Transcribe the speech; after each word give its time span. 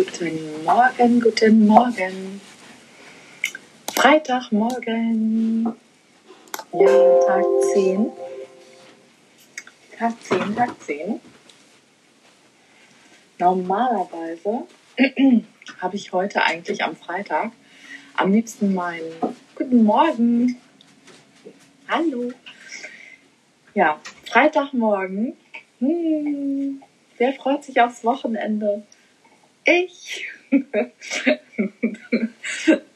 Guten 0.00 0.64
Morgen, 0.64 1.20
guten 1.20 1.66
Morgen. 1.66 2.40
Freitagmorgen. 3.94 5.66
Ja, 6.72 7.18
Tag 7.26 7.44
10. 7.74 8.10
Tag 9.98 10.14
10, 10.22 10.56
Tag 10.56 10.70
10. 10.80 11.20
Normalerweise 13.38 14.66
habe 15.82 15.96
ich 15.96 16.10
heute 16.14 16.44
eigentlich 16.44 16.82
am 16.82 16.96
Freitag 16.96 17.52
am 18.14 18.32
liebsten 18.32 18.72
meinen 18.72 19.12
Guten 19.54 19.84
Morgen. 19.84 20.56
Hallo. 21.88 22.32
Ja, 23.74 24.00
Freitagmorgen. 24.24 25.36
Hm, 25.78 26.82
wer 27.18 27.32
freut 27.34 27.64
sich 27.64 27.78
aufs 27.82 28.02
Wochenende? 28.02 28.82
Ich. 29.70 30.28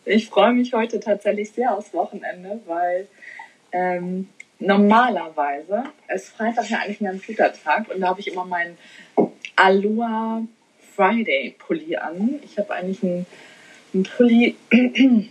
ich 0.04 0.28
freue 0.28 0.52
mich 0.52 0.72
heute 0.72 0.98
tatsächlich 0.98 1.52
sehr 1.52 1.76
aufs 1.76 1.94
Wochenende, 1.94 2.60
weil 2.66 3.06
ähm, 3.70 4.28
normalerweise 4.58 5.84
ist 6.12 6.30
Freitag 6.30 6.68
ja 6.70 6.78
eigentlich 6.78 7.00
ein 7.00 7.06
ganz 7.06 7.26
guter 7.26 7.52
Tag 7.52 7.88
und 7.94 8.00
da 8.00 8.08
habe 8.08 8.20
ich 8.20 8.28
immer 8.28 8.44
meinen 8.44 8.76
Aloha 9.54 10.42
Friday 10.96 11.54
Pulli 11.58 11.96
an. 11.96 12.40
Ich 12.44 12.58
habe 12.58 12.74
eigentlich 12.74 13.02
einen, 13.04 13.26
einen 13.92 14.02
Pulli, 14.02 14.56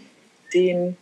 den 0.53 0.97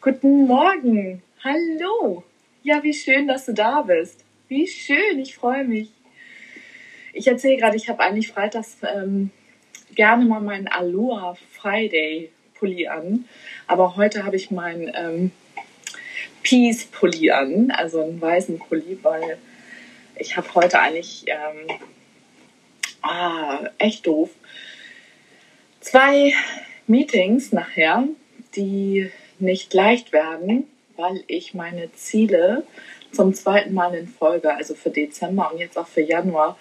Guten 0.00 0.46
Morgen, 0.46 1.22
hallo. 1.42 2.24
Ja, 2.62 2.82
wie 2.82 2.94
schön, 2.94 3.26
dass 3.26 3.46
du 3.46 3.54
da 3.54 3.82
bist. 3.82 4.22
Wie 4.48 4.66
schön, 4.66 5.18
ich 5.18 5.34
freue 5.34 5.64
mich. 5.64 5.88
Ich 7.14 7.26
erzähle 7.26 7.56
gerade, 7.56 7.76
ich 7.76 7.88
habe 7.88 8.00
eigentlich 8.00 8.28
freitags 8.28 8.76
ähm, 8.82 9.30
gerne 9.94 10.24
mal 10.24 10.40
meinen 10.40 10.68
Aloha 10.68 11.36
Friday 11.52 12.30
Pulli 12.54 12.88
an, 12.88 13.24
aber 13.66 13.96
heute 13.96 14.24
habe 14.24 14.36
ich 14.36 14.50
meinen 14.50 14.90
ähm, 14.94 15.30
Peace 16.42 16.86
Pulli 16.86 17.30
an, 17.30 17.70
also 17.70 18.02
einen 18.02 18.20
weißen 18.20 18.58
Pulli, 18.58 18.98
weil 19.02 19.38
ich 20.16 20.36
habe 20.36 20.54
heute 20.54 20.80
eigentlich 20.80 21.24
ähm, 21.26 21.78
ah, 23.02 23.70
echt 23.78 24.06
doof. 24.06 24.30
Zwei 25.80 26.32
Meetings 26.86 27.52
nachher, 27.52 28.04
die 28.56 29.10
nicht 29.38 29.72
leicht 29.74 30.12
werden, 30.12 30.66
weil 30.96 31.22
ich 31.28 31.54
meine 31.54 31.92
Ziele 31.92 32.64
zum 33.12 33.34
zweiten 33.34 33.72
Mal 33.72 33.94
in 33.94 34.08
Folge, 34.08 34.54
also 34.54 34.74
für 34.74 34.90
Dezember 34.90 35.52
und 35.52 35.58
jetzt 35.58 35.78
auch 35.78 35.86
für 35.86 36.02
Januar, 36.02 36.58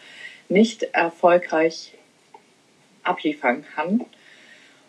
nicht 0.49 0.83
erfolgreich 0.83 1.93
abliefern 3.07 3.65
kann. 3.75 4.05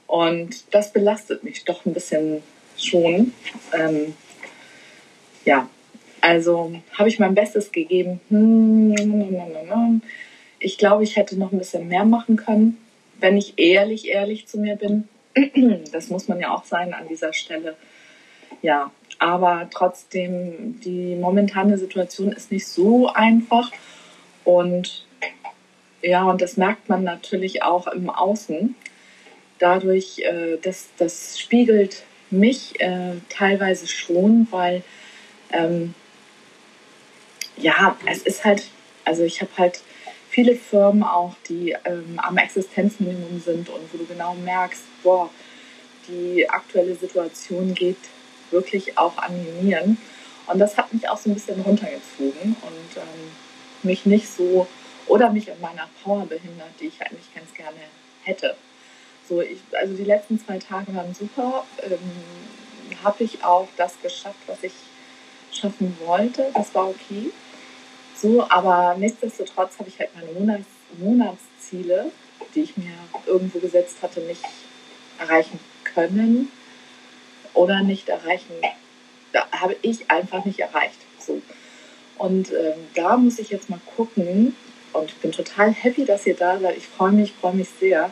Und 0.06 0.74
das 0.74 0.92
belastet 0.92 1.44
mich 1.44 1.64
doch 1.64 1.84
ein 1.84 1.92
bisschen 1.92 2.42
schon. 2.76 3.32
Ähm, 3.72 4.14
ja, 5.44 5.68
also 6.20 6.72
habe 6.98 7.08
ich 7.08 7.18
mein 7.18 7.34
Bestes 7.34 7.72
gegeben. 7.72 8.20
Ich 10.60 10.78
glaube, 10.78 11.04
ich 11.04 11.16
hätte 11.16 11.38
noch 11.38 11.52
ein 11.52 11.58
bisschen 11.58 11.88
mehr 11.88 12.04
machen 12.04 12.36
können, 12.36 12.78
wenn 13.20 13.36
ich 13.36 13.58
ehrlich, 13.58 14.08
ehrlich 14.08 14.46
zu 14.46 14.58
mir 14.58 14.76
bin. 14.76 15.08
Das 15.92 16.08
muss 16.08 16.28
man 16.28 16.40
ja 16.40 16.54
auch 16.54 16.64
sein 16.64 16.94
an 16.94 17.06
dieser 17.08 17.32
Stelle. 17.32 17.76
Ja, 18.62 18.90
aber 19.18 19.68
trotzdem, 19.70 20.80
die 20.80 21.14
momentane 21.16 21.78
Situation 21.78 22.32
ist 22.32 22.50
nicht 22.50 22.66
so 22.66 23.08
einfach. 23.08 23.70
Und 24.44 25.06
ja, 26.02 26.24
und 26.24 26.40
das 26.40 26.56
merkt 26.56 26.88
man 26.88 27.04
natürlich 27.04 27.62
auch 27.62 27.86
im 27.88 28.10
Außen. 28.10 28.74
Dadurch, 29.58 30.20
äh, 30.20 30.56
das, 30.62 30.88
das 30.98 31.38
spiegelt 31.38 32.04
mich 32.30 32.80
äh, 32.80 33.14
teilweise 33.28 33.86
schon, 33.86 34.46
weil 34.50 34.82
ähm, 35.52 35.94
ja, 37.56 37.96
es 38.06 38.22
ist 38.22 38.44
halt, 38.44 38.64
also 39.04 39.24
ich 39.24 39.40
habe 39.40 39.50
halt 39.56 39.80
viele 40.28 40.54
Firmen 40.54 41.02
auch, 41.02 41.34
die 41.48 41.74
ähm, 41.84 42.18
am 42.18 42.36
Existenzminimum 42.36 43.40
sind 43.40 43.68
und 43.68 43.92
wo 43.92 43.98
du 43.98 44.06
genau 44.06 44.34
merkst, 44.34 44.82
boah, 45.02 45.30
die 46.06 46.48
aktuelle 46.48 46.94
Situation 46.94 47.74
geht 47.74 47.96
wirklich 48.50 48.96
auch 48.96 49.18
animieren. 49.18 49.98
Und 50.46 50.58
das 50.58 50.76
hat 50.76 50.92
mich 50.94 51.08
auch 51.08 51.18
so 51.18 51.30
ein 51.30 51.34
bisschen 51.34 51.60
runtergezogen 51.60 52.56
und 52.62 52.96
ähm, 52.96 53.30
mich 53.82 54.06
nicht 54.06 54.28
so 54.28 54.66
oder 55.08 55.30
mich 55.30 55.48
in 55.48 55.60
meiner 55.60 55.88
Power 56.02 56.26
behindert, 56.26 56.70
die 56.80 56.86
ich 56.86 57.00
eigentlich 57.00 57.34
ganz 57.34 57.52
gerne 57.54 57.78
hätte. 58.22 58.56
So, 59.28 59.40
ich, 59.40 59.58
also 59.72 59.94
die 59.94 60.04
letzten 60.04 60.38
zwei 60.38 60.58
Tage 60.58 60.94
waren 60.94 61.14
super. 61.14 61.64
Ähm, 61.82 61.98
Habe 63.02 63.24
ich 63.24 63.44
auch 63.44 63.68
das 63.76 64.00
geschafft, 64.02 64.38
was 64.46 64.62
ich 64.62 64.72
schaffen 65.52 65.96
wollte. 66.04 66.50
Das 66.54 66.74
war 66.74 66.88
okay. 66.88 67.30
So, 68.16 68.48
aber 68.48 68.96
nichtsdestotrotz 68.98 69.78
habe 69.78 69.88
ich 69.88 69.98
halt 69.98 70.10
meine 70.14 70.32
Monats 70.32 70.66
Monatsziele, 70.98 72.10
die 72.54 72.62
ich 72.62 72.76
mir 72.76 72.94
irgendwo 73.26 73.58
gesetzt 73.58 73.98
hatte, 74.02 74.20
nicht 74.20 74.42
erreichen 75.18 75.60
können 75.84 76.50
oder 77.52 77.82
nicht 77.82 78.08
erreichen, 78.08 78.54
da 79.32 79.46
habe 79.50 79.76
ich 79.82 80.10
einfach 80.10 80.44
nicht 80.44 80.60
erreicht. 80.60 80.98
So. 81.18 81.42
Und 82.16 82.50
ähm, 82.52 82.86
da 82.94 83.16
muss 83.16 83.38
ich 83.38 83.50
jetzt 83.50 83.68
mal 83.68 83.80
gucken 83.96 84.56
und 84.98 85.20
bin 85.20 85.32
total 85.32 85.72
happy, 85.72 86.04
dass 86.04 86.26
ihr 86.26 86.34
da 86.34 86.58
seid. 86.58 86.76
Ich 86.76 86.86
freue 86.86 87.12
mich, 87.12 87.32
freue 87.32 87.54
mich 87.54 87.68
sehr, 87.80 88.10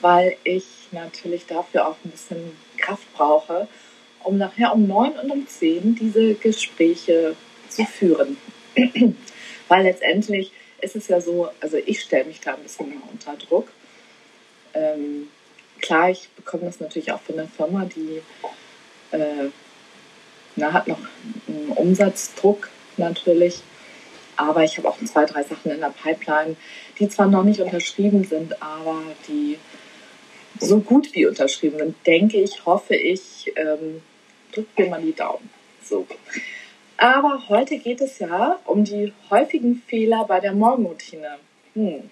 weil 0.00 0.36
ich 0.44 0.64
natürlich 0.92 1.46
dafür 1.46 1.88
auch 1.88 1.96
ein 2.04 2.10
bisschen 2.10 2.56
Kraft 2.76 3.12
brauche, 3.14 3.68
um 4.22 4.38
nachher 4.38 4.72
um 4.74 4.86
neun 4.86 5.12
und 5.12 5.30
um 5.30 5.46
zehn 5.46 5.94
diese 5.94 6.34
Gespräche 6.34 7.36
zu 7.68 7.84
führen. 7.84 8.36
weil 9.68 9.84
letztendlich 9.84 10.52
ist 10.80 10.96
es 10.96 11.08
ja 11.08 11.20
so, 11.20 11.48
also 11.60 11.76
ich 11.76 12.00
stelle 12.00 12.24
mich 12.24 12.40
da 12.40 12.54
ein 12.54 12.62
bisschen 12.62 13.00
unter 13.10 13.36
Druck. 13.36 13.68
Ähm, 14.74 15.28
klar, 15.80 16.10
ich 16.10 16.28
bekomme 16.36 16.64
das 16.64 16.80
natürlich 16.80 17.12
auch 17.12 17.20
von 17.20 17.36
der 17.36 17.48
Firma, 17.48 17.86
die 17.86 18.20
äh, 19.12 19.50
na, 20.56 20.72
hat 20.72 20.86
noch 20.86 20.98
einen 21.48 21.70
Umsatzdruck 21.70 22.68
natürlich. 22.96 23.62
Aber 24.36 24.64
ich 24.64 24.76
habe 24.78 24.88
auch 24.88 24.98
zwei, 25.04 25.24
drei 25.24 25.42
Sachen 25.42 25.70
in 25.70 25.80
der 25.80 25.94
Pipeline, 26.02 26.56
die 26.98 27.08
zwar 27.08 27.28
noch 27.28 27.44
nicht 27.44 27.60
unterschrieben 27.60 28.24
sind, 28.24 28.62
aber 28.62 29.02
die 29.28 29.58
so 30.60 30.80
gut 30.80 31.14
wie 31.14 31.26
unterschrieben 31.26 31.78
sind, 31.78 32.06
denke 32.06 32.38
ich, 32.38 32.64
hoffe 32.64 32.94
ich, 32.94 33.52
ähm, 33.56 34.02
drückt 34.52 34.78
mir 34.78 34.88
mal 34.88 35.02
die 35.02 35.14
Daumen. 35.14 35.50
So. 35.82 36.06
Aber 36.96 37.48
heute 37.48 37.78
geht 37.78 38.00
es 38.00 38.18
ja 38.20 38.58
um 38.64 38.84
die 38.84 39.12
häufigen 39.30 39.82
Fehler 39.86 40.24
bei 40.26 40.40
der 40.40 40.52
Morgenroutine. 40.52 41.38
Hm. 41.74 42.08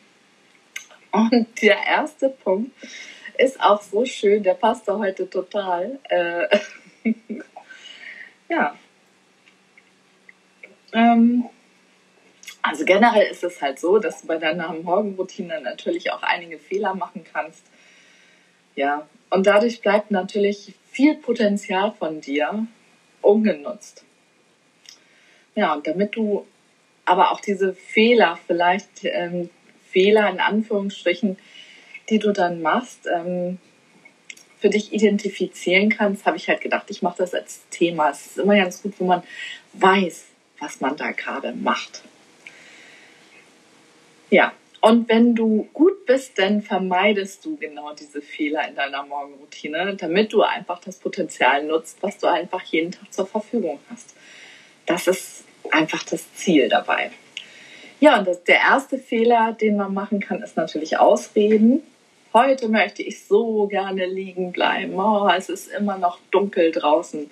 Und 1.13 1.63
der 1.63 1.77
erste 1.87 2.31
Punkt 2.31 2.73
ist 3.39 3.61
auch 3.61 3.81
so 3.83 4.05
schön, 4.05 4.43
der 4.43 4.55
passt 4.55 4.89
da 4.89 4.99
heute 4.99 5.29
total. 5.29 5.99
Äh, 6.05 6.59
ja. 8.49 8.75
Ähm, 10.93 11.49
also 12.63 12.85
generell 12.85 13.27
ist 13.27 13.45
es 13.45 13.61
halt 13.61 13.79
so, 13.79 13.99
dass 13.99 14.23
du 14.23 14.29
bei 14.29 14.39
deiner 14.39 14.73
Morgenroutine 14.73 15.61
natürlich 15.61 16.13
auch 16.13 16.23
einige 16.23 16.59
Fehler 16.59 16.95
machen 16.95 17.25
kannst. 17.31 17.65
Ja, 18.77 19.07
und 19.31 19.47
dadurch 19.47 19.81
bleibt 19.81 20.11
natürlich 20.11 20.75
viel 20.91 21.17
Potenzial 21.17 21.93
von 21.93 22.21
dir 22.21 22.67
ungenutzt. 23.21 24.05
Ja, 25.55 25.75
und 25.75 25.87
damit 25.87 26.17
du 26.17 26.47
aber 27.05 27.33
auch 27.33 27.41
diese 27.41 27.75
Fehler, 27.75 28.39
vielleicht 28.47 29.05
ähm, 29.05 29.51
Fehler 29.91 30.31
in 30.31 30.41
Anführungsstrichen, 30.41 31.37
die 32.09 32.19
du 32.19 32.33
dann 32.33 32.63
machst, 32.63 33.07
ähm, 33.13 33.59
für 34.59 34.71
dich 34.71 34.93
identifizieren 34.93 35.91
kannst, 35.91 36.25
habe 36.25 36.37
ich 36.37 36.49
halt 36.49 36.61
gedacht, 36.61 36.87
ich 36.89 37.03
mache 37.03 37.19
das 37.19 37.35
als 37.35 37.69
Thema. 37.71 38.11
Es 38.11 38.27
ist 38.27 38.39
immer 38.39 38.57
ganz 38.57 38.81
gut, 38.81 38.95
wenn 39.01 39.09
man 39.09 39.23
weiß, 39.73 40.27
was 40.61 40.81
man 40.81 40.97
da 40.97 41.11
gerade 41.11 41.53
macht. 41.53 42.03
Ja, 44.33 44.53
und 44.81 45.09
wenn 45.09 45.35
du 45.35 45.69
gut 45.73 46.07
bist, 46.07 46.39
dann 46.39 46.63
vermeidest 46.63 47.45
du 47.45 47.57
genau 47.57 47.93
diese 47.95 48.21
Fehler 48.21 48.67
in 48.69 48.75
deiner 48.75 49.05
Morgenroutine, 49.05 49.95
damit 49.97 50.33
du 50.33 50.43
einfach 50.43 50.81
das 50.81 50.99
Potenzial 50.99 51.65
nutzt, 51.65 51.99
was 52.03 52.19
du 52.19 52.27
einfach 52.27 52.63
jeden 52.65 52.91
Tag 52.91 53.13
zur 53.13 53.27
Verfügung 53.27 53.79
hast. 53.91 54.17
Das 54.87 55.07
ist 55.07 55.45
einfach 55.71 56.03
das 56.03 56.35
Ziel 56.35 56.69
dabei. 56.69 57.13
Ja, 58.01 58.19
und 58.19 58.27
das, 58.27 58.43
der 58.43 58.57
erste 58.57 58.99
Fehler, 58.99 59.53
den 59.53 59.77
man 59.77 59.95
machen 59.95 60.19
kann, 60.19 60.43
ist 60.43 60.57
natürlich 60.57 60.99
Ausreden 60.99 61.83
heute 62.33 62.69
möchte 62.69 63.03
ich 63.03 63.25
so 63.25 63.67
gerne 63.67 64.07
liegen 64.07 64.53
bleiben. 64.53 64.95
Oh, 64.95 65.29
es 65.29 65.49
ist 65.49 65.69
immer 65.69 65.99
noch 65.99 66.19
dunkel 66.31 66.73
draußen. 66.73 67.31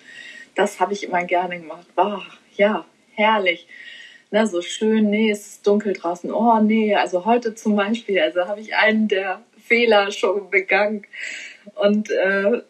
Das 0.55 0.81
habe 0.81 0.93
ich 0.93 1.05
immer 1.05 1.25
gerne 1.25 1.61
gemacht. 1.61 1.87
Oh, 1.97 2.19
ja, 2.57 2.85
herrlich. 3.15 3.67
Na, 4.33 4.47
so 4.47 4.63
schön, 4.63 5.11
nee, 5.11 5.33
es 5.33 5.47
ist 5.47 5.67
dunkel 5.67 5.93
draußen. 5.93 6.33
Oh, 6.33 6.61
nee, 6.61 6.95
also 6.95 7.25
heute 7.25 7.57
zum 7.57 7.75
Beispiel, 7.75 8.21
also 8.21 8.47
habe 8.47 8.61
ich 8.61 8.77
einen 8.77 9.09
der 9.09 9.43
Fehler 9.59 10.13
schon 10.13 10.51
begangen. 10.51 11.05
Und, 11.75 12.11
äh, 12.13 12.63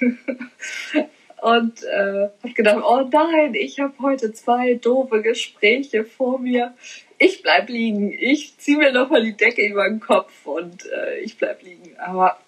und 1.42 1.82
äh, 1.82 2.28
habe 2.42 2.54
gedacht, 2.54 2.84
oh 2.86 3.08
nein, 3.10 3.54
ich 3.54 3.80
habe 3.80 3.94
heute 4.00 4.32
zwei 4.32 4.74
doofe 4.74 5.20
Gespräche 5.20 6.04
vor 6.04 6.38
mir. 6.38 6.74
Ich 7.18 7.42
bleib 7.42 7.68
liegen. 7.68 8.12
Ich 8.12 8.56
ziehe 8.58 8.78
mir 8.78 8.92
nochmal 8.92 9.24
die 9.24 9.36
Decke 9.36 9.66
über 9.66 9.88
den 9.88 9.98
Kopf 9.98 10.46
und 10.46 10.86
äh, 10.86 11.18
ich 11.18 11.38
bleib 11.38 11.62
liegen. 11.64 11.98
Aber 11.98 12.38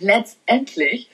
letztendlich 0.00 1.08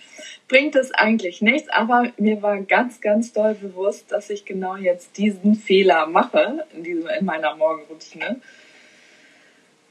bringt 0.49 0.77
es 0.77 0.93
eigentlich 0.93 1.41
nichts, 1.41 1.69
aber 1.69 2.13
mir 2.17 2.43
war 2.43 2.61
ganz, 2.63 3.01
ganz 3.01 3.33
doll 3.33 3.55
bewusst, 3.55 4.13
dass 4.13 4.31
ich 4.31 4.45
genau 4.45 4.77
jetzt 4.77 5.17
diesen 5.17 5.55
Fehler 5.55 6.07
mache 6.07 6.67
in, 6.75 6.85
diesem, 6.85 7.09
in 7.09 7.25
meiner 7.25 7.57
Morgenroutine. 7.57 8.41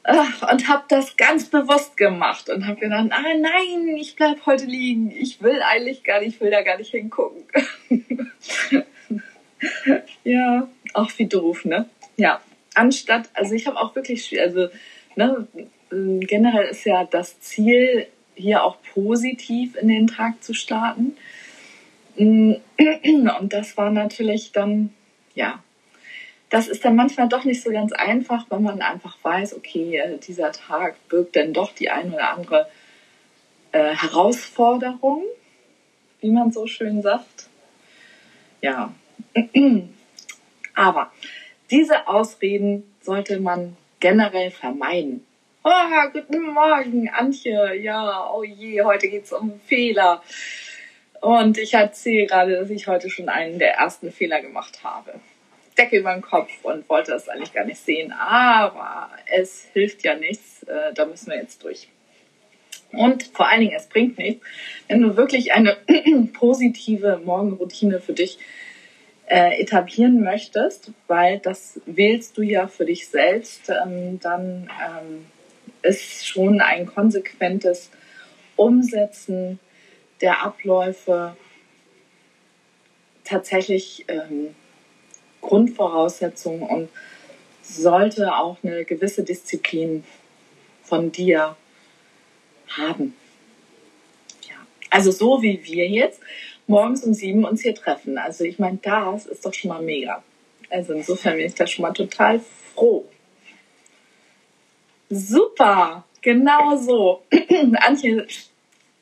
Und 0.05 0.67
habe 0.67 0.83
das 0.89 1.15
ganz 1.15 1.45
bewusst 1.45 1.95
gemacht 1.95 2.49
und 2.49 2.67
habe 2.67 2.79
gedacht, 2.79 3.07
ah 3.11 3.21
nein, 3.39 3.95
ich 3.95 4.17
bleib 4.17 4.45
heute 4.45 4.65
liegen. 4.65 5.11
Ich 5.11 5.41
will 5.41 5.61
eigentlich 5.61 6.03
gar 6.03 6.19
nicht, 6.19 6.35
ich 6.35 6.41
will 6.41 6.51
da 6.51 6.61
gar 6.61 6.77
nicht 6.77 6.91
hingucken. 6.91 7.43
ja, 10.25 10.67
auch 10.93 11.11
wie 11.17 11.27
doof, 11.27 11.63
ne? 11.63 11.89
Ja, 12.17 12.41
anstatt, 12.75 13.29
also 13.33 13.55
ich 13.55 13.65
habe 13.65 13.79
auch 13.79 13.95
wirklich, 13.95 14.39
also 14.39 14.67
ne, 15.15 15.47
generell 15.89 16.67
ist 16.67 16.85
ja 16.85 17.05
das 17.05 17.39
Ziel, 17.39 18.07
hier 18.35 18.63
auch 18.63 18.77
positiv 18.93 19.75
in 19.75 19.87
den 19.87 20.07
Tag 20.07 20.43
zu 20.43 20.53
starten. 20.53 21.15
Mm, 22.17 22.53
und 23.39 23.53
das 23.53 23.77
war 23.77 23.89
natürlich 23.89 24.51
dann, 24.51 24.93
ja, 25.35 25.63
das 26.49 26.67
ist 26.67 26.85
dann 26.85 26.95
manchmal 26.95 27.29
doch 27.29 27.45
nicht 27.45 27.63
so 27.63 27.71
ganz 27.71 27.93
einfach, 27.93 28.45
wenn 28.49 28.61
man 28.61 28.81
einfach 28.81 29.17
weiß, 29.23 29.55
okay, 29.55 29.97
äh, 29.97 30.17
dieser 30.19 30.51
Tag 30.51 30.95
birgt 31.09 31.35
dann 31.35 31.53
doch 31.53 31.71
die 31.71 31.89
ein 31.89 32.13
oder 32.13 32.29
andere 32.29 32.67
äh, 33.71 33.95
Herausforderung, 33.95 35.23
wie 36.21 36.29
man 36.29 36.51
so 36.51 36.67
schön 36.67 37.01
sagt. 37.01 37.49
Ja, 38.61 38.93
aber 40.75 41.11
diese 41.71 42.07
Ausreden 42.07 42.83
sollte 43.01 43.39
man 43.39 43.75
generell 43.99 44.51
vermeiden. 44.51 45.25
Oh, 45.65 46.09
guten 46.11 46.41
Morgen, 46.41 47.07
Antje. 47.07 47.75
Ja, 47.75 48.29
oh 48.33 48.43
je, 48.43 48.81
heute 48.81 49.07
geht's 49.07 49.31
um 49.31 49.61
Fehler. 49.65 50.21
Und 51.21 51.57
ich 51.57 51.73
erzähle 51.73 52.25
gerade, 52.25 52.57
dass 52.57 52.69
ich 52.69 52.87
heute 52.87 53.09
schon 53.09 53.29
einen 53.29 53.59
der 53.59 53.75
ersten 53.75 54.11
Fehler 54.11 54.41
gemacht 54.41 54.83
habe. 54.83 55.13
Decke 55.77 55.99
über 55.99 56.11
den 56.11 56.21
Kopf 56.21 56.51
und 56.63 56.89
wollte 56.89 57.11
das 57.11 57.29
eigentlich 57.29 57.53
gar 57.53 57.63
nicht 57.63 57.79
sehen. 57.79 58.11
Aber 58.11 59.09
es 59.33 59.69
hilft 59.71 60.03
ja 60.03 60.15
nichts. 60.15 60.63
Äh, 60.63 60.93
da 60.93 61.05
müssen 61.05 61.31
wir 61.31 61.37
jetzt 61.37 61.63
durch. 61.63 61.87
Und 62.91 63.23
vor 63.23 63.47
allen 63.47 63.61
Dingen, 63.61 63.77
es 63.77 63.87
bringt 63.87 64.17
nichts, 64.17 64.45
wenn 64.89 65.01
du 65.01 65.15
wirklich 65.15 65.53
eine 65.53 65.77
positive 66.33 67.21
Morgenroutine 67.23 68.01
für 68.01 68.11
dich 68.11 68.37
äh, 69.27 69.61
etablieren 69.61 70.25
möchtest, 70.25 70.91
weil 71.07 71.39
das 71.39 71.79
wählst 71.85 72.37
du 72.37 72.41
ja 72.41 72.67
für 72.67 72.83
dich 72.83 73.07
selbst, 73.07 73.69
ähm, 73.69 74.19
dann 74.19 74.69
ähm, 74.85 75.25
ist 75.83 76.27
schon 76.27 76.61
ein 76.61 76.85
konsequentes 76.85 77.89
Umsetzen 78.55 79.59
der 80.21 80.43
Abläufe 80.43 81.35
tatsächlich 83.23 84.05
ähm, 84.07 84.55
Grundvoraussetzung 85.41 86.61
und 86.63 86.89
sollte 87.61 88.35
auch 88.35 88.57
eine 88.63 88.85
gewisse 88.85 89.23
Disziplin 89.23 90.03
von 90.83 91.11
dir 91.11 91.55
haben. 92.67 93.15
Ja. 94.47 94.55
Also 94.89 95.11
so 95.11 95.41
wie 95.41 95.63
wir 95.63 95.87
jetzt 95.87 96.19
morgens 96.67 97.03
um 97.03 97.13
sieben 97.13 97.45
uns 97.45 97.61
hier 97.61 97.75
treffen. 97.75 98.17
Also 98.17 98.43
ich 98.43 98.59
meine, 98.59 98.79
das 98.81 99.25
ist 99.25 99.45
doch 99.45 99.53
schon 99.53 99.69
mal 99.69 99.81
mega. 99.81 100.23
Also 100.69 100.93
insofern 100.93 101.37
bin 101.37 101.45
ich 101.45 101.55
da 101.55 101.67
schon 101.67 101.83
mal 101.83 101.93
total 101.93 102.41
froh. 102.73 103.05
Super, 105.13 106.05
genau 106.21 106.75
so. 106.77 107.23
Antje 107.85 108.25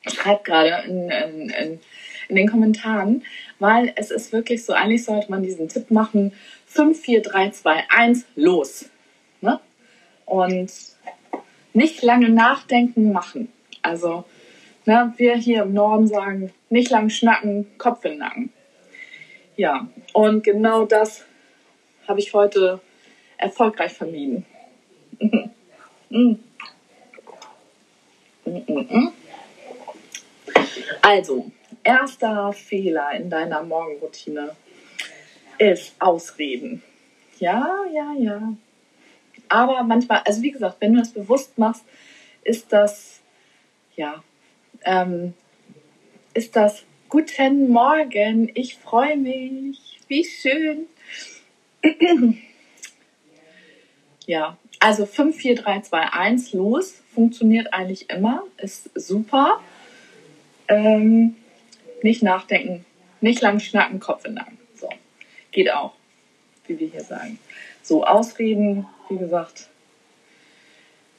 schreibt 0.06 0.44
gerade 0.44 0.86
in, 0.86 1.10
in, 1.10 1.50
in, 1.50 1.80
in, 2.28 2.36
den 2.36 2.48
Kommentaren, 2.48 3.24
weil 3.58 3.92
es 3.96 4.10
ist 4.10 4.32
wirklich 4.32 4.64
so, 4.64 4.72
eigentlich 4.74 5.04
sollte 5.04 5.30
man 5.30 5.42
diesen 5.42 5.68
Tipp 5.68 5.90
machen, 5.90 6.32
5, 6.66 7.00
4, 7.00 7.22
3, 7.22 7.50
2, 7.50 7.84
1, 7.88 8.26
los. 8.36 8.90
Ne? 9.40 9.58
Und 10.26 10.70
nicht 11.72 12.02
lange 12.02 12.28
nachdenken, 12.28 13.12
machen. 13.12 13.50
Also 13.80 14.24
ne, 14.84 15.14
wir 15.16 15.36
hier 15.36 15.62
im 15.62 15.72
Norden 15.72 16.06
sagen, 16.06 16.52
nicht 16.68 16.90
lang 16.90 17.08
schnacken, 17.08 17.66
Kopf 17.78 18.04
in 18.04 18.12
den 18.12 18.18
Nacken. 18.18 18.52
Ja, 19.56 19.88
und 20.12 20.44
genau 20.44 20.84
das 20.84 21.24
habe 22.06 22.20
ich 22.20 22.34
heute 22.34 22.80
erfolgreich 23.38 23.92
vermieden. 23.92 24.44
Also, 31.00 31.50
erster 31.82 32.52
Fehler 32.52 33.12
in 33.12 33.30
deiner 33.30 33.62
Morgenroutine 33.62 34.54
ist 35.58 35.94
Ausreden. 35.98 36.82
Ja, 37.38 37.84
ja, 37.92 38.12
ja. 38.18 38.52
Aber 39.48 39.82
manchmal, 39.82 40.22
also 40.24 40.42
wie 40.42 40.50
gesagt, 40.50 40.76
wenn 40.80 40.94
du 40.94 41.00
das 41.00 41.12
bewusst 41.12 41.58
machst, 41.58 41.84
ist 42.42 42.72
das, 42.72 43.20
ja, 43.96 44.22
ähm, 44.84 45.34
ist 46.34 46.56
das 46.56 46.84
Guten 47.08 47.68
Morgen, 47.68 48.50
ich 48.54 48.76
freue 48.76 49.18
mich, 49.18 50.00
wie 50.08 50.24
schön. 50.24 50.86
Ja, 54.26 54.56
also 54.80 55.06
5, 55.06 55.36
4, 55.36 55.56
3, 55.56 55.80
2, 55.80 56.00
1, 56.12 56.52
los. 56.52 57.02
Funktioniert 57.14 57.72
eigentlich 57.72 58.10
immer. 58.10 58.42
Ist 58.56 58.90
super. 58.94 59.60
Ähm, 60.68 61.36
nicht 62.02 62.22
nachdenken, 62.22 62.84
nicht 63.20 63.40
lang 63.40 63.60
schnacken, 63.60 64.00
Kopf 64.00 64.24
in 64.24 64.34
Nacken. 64.34 64.58
So. 64.74 64.88
Geht 65.52 65.72
auch, 65.72 65.92
wie 66.66 66.78
wir 66.78 66.88
hier 66.88 67.04
sagen. 67.04 67.38
So, 67.82 68.04
Ausreden, 68.04 68.86
wie 69.08 69.18
gesagt, 69.18 69.68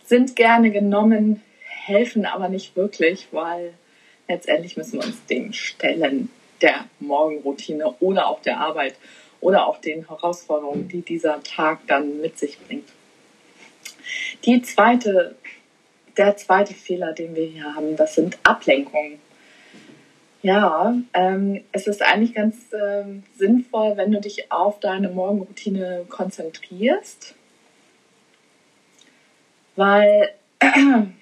sind 0.06 0.36
gerne 0.36 0.72
genommen, 0.72 1.42
helfen 1.66 2.26
aber 2.26 2.50
nicht 2.50 2.76
wirklich, 2.76 3.28
weil 3.32 3.74
letztendlich 4.28 4.78
müssen 4.78 5.00
wir 5.00 5.08
uns 5.08 5.26
dem 5.26 5.54
stellen, 5.54 6.30
der 6.62 6.86
Morgenroutine 7.00 7.94
oder 8.00 8.28
auch 8.28 8.42
der 8.42 8.60
Arbeit 8.60 8.96
oder 9.44 9.68
auch 9.68 9.78
den 9.80 10.08
Herausforderungen, 10.08 10.88
die 10.88 11.02
dieser 11.02 11.44
Tag 11.44 11.80
dann 11.88 12.22
mit 12.22 12.40
sich 12.40 12.58
bringt. 12.60 12.88
Die 14.46 14.62
zweite, 14.62 15.36
der 16.18 16.38
zweite 16.38 16.74
Fehler, 16.74 17.12
den 17.12 17.36
wir 17.36 17.46
hier 17.46 17.76
haben, 17.76 17.96
das 17.98 18.16
sind 18.16 18.38
Ablenkungen. 18.44 19.20
Ja, 20.42 20.96
ähm, 21.14 21.64
es 21.72 21.88
ist 21.88 22.02
eigentlich 22.02 22.34
ganz 22.34 22.56
ähm, 22.74 23.24
sinnvoll, 23.38 23.96
wenn 23.96 24.12
du 24.12 24.20
dich 24.20 24.52
auf 24.52 24.80
deine 24.80 25.10
Morgenroutine 25.10 26.06
konzentrierst, 26.10 27.36
weil 29.76 30.34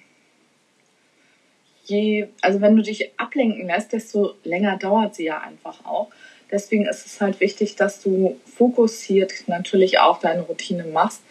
je, 1.86 2.28
also 2.42 2.62
wenn 2.62 2.76
du 2.76 2.82
dich 2.82 3.12
ablenken 3.20 3.68
lässt, 3.68 3.94
desto 3.94 4.36
länger 4.44 4.78
dauert 4.78 5.16
sie 5.16 5.26
ja 5.26 5.40
einfach 5.40 5.86
auch. 5.86 6.10
Deswegen 6.52 6.86
ist 6.86 7.06
es 7.06 7.22
halt 7.22 7.40
wichtig, 7.40 7.76
dass 7.76 8.02
du 8.02 8.40
fokussiert 8.46 9.32
natürlich 9.48 10.00
auch 10.00 10.20
deine 10.20 10.42
Routine 10.42 10.84
machst 10.84 11.22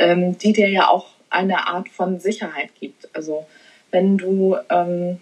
ähm, 0.00 0.38
die 0.38 0.52
dir 0.52 0.68
ja 0.68 0.88
auch 0.88 1.10
eine 1.28 1.68
Art 1.68 1.88
von 1.90 2.18
Sicherheit 2.18 2.70
gibt. 2.80 3.08
Also 3.14 3.46
wenn 3.90 4.16
du, 4.16 4.56
ähm, 4.70 5.20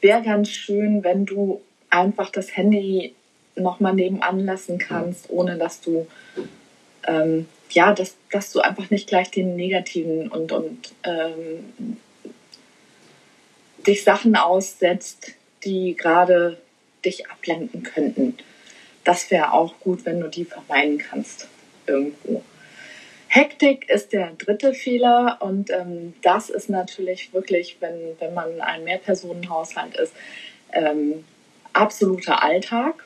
wäre 0.00 0.22
ganz 0.22 0.50
schön, 0.50 1.04
wenn 1.04 1.24
du 1.24 1.62
einfach 1.88 2.30
das 2.30 2.54
Handy 2.56 3.14
nochmal 3.54 3.94
nebenan 3.94 4.44
lassen 4.44 4.78
kannst, 4.78 5.30
ohne 5.30 5.56
dass 5.56 5.80
du, 5.80 6.06
ähm, 7.06 7.46
ja, 7.70 7.94
dass, 7.94 8.16
dass 8.30 8.52
du 8.52 8.60
einfach 8.60 8.90
nicht 8.90 9.08
gleich 9.08 9.30
den 9.30 9.56
negativen 9.56 10.28
und, 10.28 10.52
und 10.52 10.92
ähm, 11.04 11.96
dich 13.86 14.02
Sachen 14.02 14.36
aussetzt, 14.36 15.32
die 15.64 15.96
gerade 15.96 16.58
dich 17.06 17.30
ablenken 17.30 17.82
könnten. 17.82 18.36
Das 19.04 19.30
wäre 19.30 19.52
auch 19.52 19.78
gut, 19.80 20.04
wenn 20.04 20.20
du 20.20 20.28
die 20.28 20.44
vermeiden 20.44 20.98
kannst 20.98 21.48
irgendwo. 21.86 22.42
Hektik 23.28 23.88
ist 23.88 24.12
der 24.12 24.32
dritte 24.32 24.72
Fehler 24.74 25.38
und 25.40 25.70
ähm, 25.70 26.14
das 26.22 26.50
ist 26.50 26.70
natürlich 26.70 27.32
wirklich, 27.32 27.76
wenn, 27.80 28.16
wenn 28.18 28.34
man 28.34 28.60
ein 28.60 28.84
Mehrpersonenhaushalt 28.84 29.96
ist, 29.96 30.12
ähm, 30.72 31.24
absoluter 31.72 32.42
Alltag. 32.42 33.04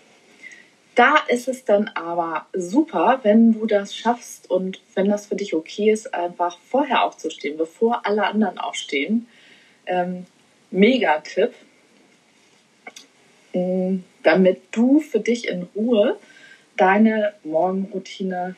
Da 0.95 1.17
ist 1.29 1.49
es 1.49 1.65
dann 1.65 1.89
aber 1.95 2.47
super, 2.53 3.21
wenn 3.23 3.53
du 3.53 3.67
das 3.67 3.97
schaffst 3.97 4.51
und 4.51 4.81
wenn 4.95 5.09
das 5.09 5.27
für 5.27 5.37
dich 5.37 5.55
okay 5.55 5.91
ist, 5.91 6.13
einfach 6.13 6.59
vorher 6.69 7.05
aufzustehen, 7.05 7.57
bevor 7.57 8.07
alle 8.07 8.25
anderen 8.25 8.59
aufstehen. 8.59 9.27
Ähm, 9.87 10.27
Mega-Tipp, 10.71 11.55
damit 14.23 14.63
du 14.73 15.01
für 15.01 15.21
dich 15.21 15.49
in 15.49 15.65
Ruhe 15.75 16.19
deine 16.77 17.35
Morgenroutine 17.45 18.57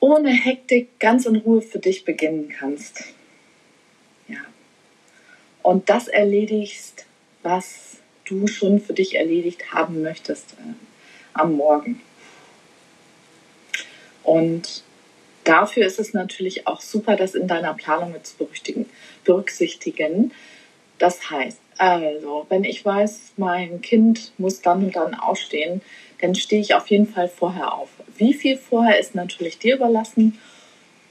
ohne 0.00 0.30
Hektik 0.30 1.00
ganz 1.00 1.26
in 1.26 1.36
Ruhe 1.36 1.60
für 1.60 1.78
dich 1.78 2.04
beginnen 2.04 2.48
kannst. 2.48 3.04
Ja. 4.28 4.38
Und 5.62 5.88
das 5.88 6.08
erledigst, 6.08 7.04
was 7.42 7.96
du 8.24 8.46
schon 8.46 8.80
für 8.80 8.92
dich 8.92 9.16
erledigt 9.16 9.72
haben 9.72 10.02
möchtest 10.02 10.52
äh, 10.52 10.74
am 11.32 11.56
Morgen. 11.56 12.00
Und 14.22 14.82
dafür 15.44 15.86
ist 15.86 15.98
es 15.98 16.12
natürlich 16.12 16.66
auch 16.66 16.80
super, 16.80 17.16
das 17.16 17.34
in 17.34 17.48
deiner 17.48 17.74
Planung 17.74 18.12
mit 18.12 18.26
zu 18.26 18.36
berücksichtigen. 19.24 20.32
Das 20.98 21.30
heißt, 21.30 21.58
also, 21.78 22.44
wenn 22.48 22.64
ich 22.64 22.84
weiß, 22.84 23.34
mein 23.36 23.80
Kind 23.80 24.32
muss 24.36 24.60
dann 24.60 24.84
und 24.84 24.96
dann 24.96 25.14
aufstehen, 25.14 25.80
dann 26.20 26.34
stehe 26.34 26.60
ich 26.60 26.74
auf 26.74 26.88
jeden 26.88 27.06
Fall 27.06 27.28
vorher 27.28 27.72
auf. 27.72 27.88
Wie 28.16 28.34
viel 28.34 28.56
vorher 28.56 28.98
ist 28.98 29.14
natürlich 29.14 29.58
dir 29.58 29.76
überlassen. 29.76 30.38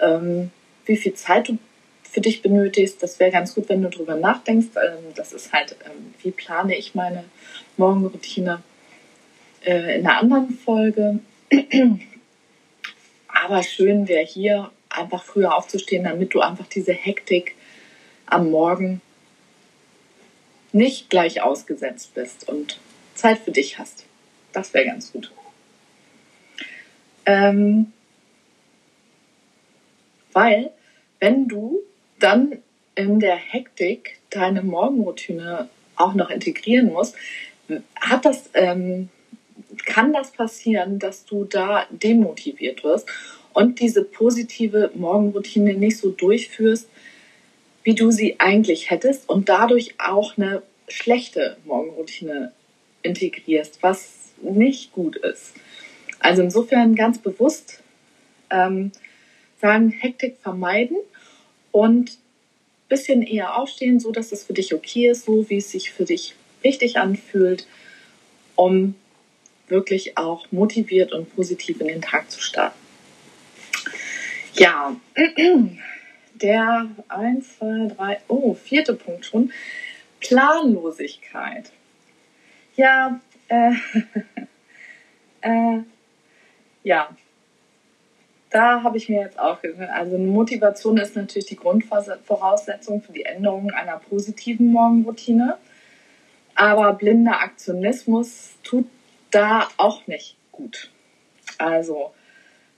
Ähm, 0.01 0.51
wie 0.85 0.97
viel 0.97 1.13
Zeit 1.13 1.47
du 1.47 1.57
für 2.03 2.21
dich 2.21 2.41
benötigst, 2.41 3.01
das 3.03 3.19
wäre 3.19 3.31
ganz 3.31 3.53
gut, 3.55 3.69
wenn 3.69 3.81
du 3.81 3.89
darüber 3.89 4.15
nachdenkst. 4.15 4.75
Ähm, 4.75 5.13
das 5.15 5.33
ist 5.33 5.53
halt, 5.53 5.75
ähm, 5.85 6.13
wie 6.21 6.31
plane 6.31 6.75
ich 6.75 6.95
meine 6.95 7.23
Morgenroutine 7.77 8.61
äh, 9.65 9.99
in 9.99 10.05
einer 10.05 10.19
anderen 10.19 10.49
Folge. 10.49 11.19
Aber 13.27 13.63
schön 13.63 14.07
wäre 14.07 14.25
hier 14.25 14.71
einfach 14.89 15.23
früher 15.23 15.55
aufzustehen, 15.55 16.03
damit 16.03 16.33
du 16.33 16.41
einfach 16.41 16.67
diese 16.67 16.93
Hektik 16.93 17.55
am 18.25 18.51
Morgen 18.51 19.01
nicht 20.71 21.09
gleich 21.09 21.41
ausgesetzt 21.41 22.13
bist 22.13 22.47
und 22.47 22.79
Zeit 23.15 23.39
für 23.39 23.51
dich 23.51 23.79
hast. 23.79 24.05
Das 24.53 24.73
wäre 24.73 24.85
ganz 24.85 25.11
gut. 25.11 25.31
Ähm, 27.25 27.91
weil, 30.33 30.71
wenn 31.19 31.47
du 31.47 31.79
dann 32.19 32.57
in 32.95 33.19
der 33.19 33.35
Hektik 33.35 34.19
deine 34.29 34.63
Morgenroutine 34.63 35.69
auch 35.95 36.13
noch 36.13 36.29
integrieren 36.29 36.87
musst, 36.87 37.15
hat 37.99 38.25
das, 38.25 38.49
ähm, 38.53 39.09
kann 39.85 40.13
das 40.13 40.31
passieren, 40.31 40.99
dass 40.99 41.25
du 41.25 41.43
da 41.43 41.85
demotiviert 41.89 42.83
wirst 42.83 43.09
und 43.53 43.79
diese 43.79 44.03
positive 44.03 44.91
Morgenroutine 44.93 45.73
nicht 45.73 45.97
so 45.97 46.11
durchführst, 46.11 46.89
wie 47.87 47.95
du 47.95 48.11
sie 48.11 48.35
eigentlich 48.37 48.91
hättest 48.91 49.29
und 49.29 49.47
dadurch 49.47 49.95
auch 49.97 50.37
eine 50.37 50.61
schlechte 50.89 51.55
Morgenroutine 51.63 52.51
integrierst, 53.01 53.81
was 53.81 54.33
nicht 54.41 54.91
gut 54.91 55.15
ist. 55.15 55.53
Also 56.19 56.41
insofern 56.41 56.95
ganz 56.95 57.17
bewusst 57.17 57.81
ähm, 58.49 58.91
sagen, 59.61 59.91
Hektik 59.91 60.35
vermeiden 60.41 60.97
und 61.71 62.17
bisschen 62.89 63.21
eher 63.21 63.57
aufstehen, 63.57 64.01
so 64.01 64.11
dass 64.11 64.33
es 64.33 64.43
für 64.43 64.53
dich 64.53 64.73
okay 64.73 65.07
ist, 65.07 65.23
so 65.23 65.49
wie 65.49 65.59
es 65.59 65.71
sich 65.71 65.93
für 65.93 66.03
dich 66.03 66.35
richtig 66.65 66.97
anfühlt, 66.97 67.67
um 68.57 68.95
wirklich 69.69 70.17
auch 70.17 70.51
motiviert 70.51 71.13
und 71.13 71.33
positiv 71.33 71.79
in 71.79 71.87
den 71.87 72.01
Tag 72.01 72.29
zu 72.31 72.41
starten. 72.41 72.79
Ja, 74.55 74.93
der 76.41 76.87
1, 77.09 77.57
2, 77.59 77.87
3, 77.95 78.17
oh, 78.27 78.53
vierte 78.53 78.93
Punkt 78.93 79.25
schon. 79.25 79.51
Planlosigkeit. 80.19 81.71
Ja, 82.75 83.19
äh, 83.47 83.73
äh, 85.41 85.79
ja, 86.83 87.09
da 88.49 88.83
habe 88.83 88.97
ich 88.97 89.09
mir 89.09 89.21
jetzt 89.21 89.39
auch 89.39 89.61
gesagt, 89.61 89.91
also 89.91 90.17
Motivation 90.17 90.97
ist 90.97 91.15
natürlich 91.15 91.47
die 91.47 91.57
Grundvoraussetzung 91.57 93.01
für 93.01 93.11
die 93.11 93.25
Änderung 93.25 93.71
einer 93.71 93.97
positiven 93.97 94.71
Morgenroutine. 94.71 95.57
Aber 96.55 96.93
blinder 96.93 97.41
Aktionismus 97.41 98.55
tut 98.63 98.87
da 99.31 99.67
auch 99.77 100.07
nicht 100.07 100.37
gut. 100.51 100.91
Also, 101.57 102.13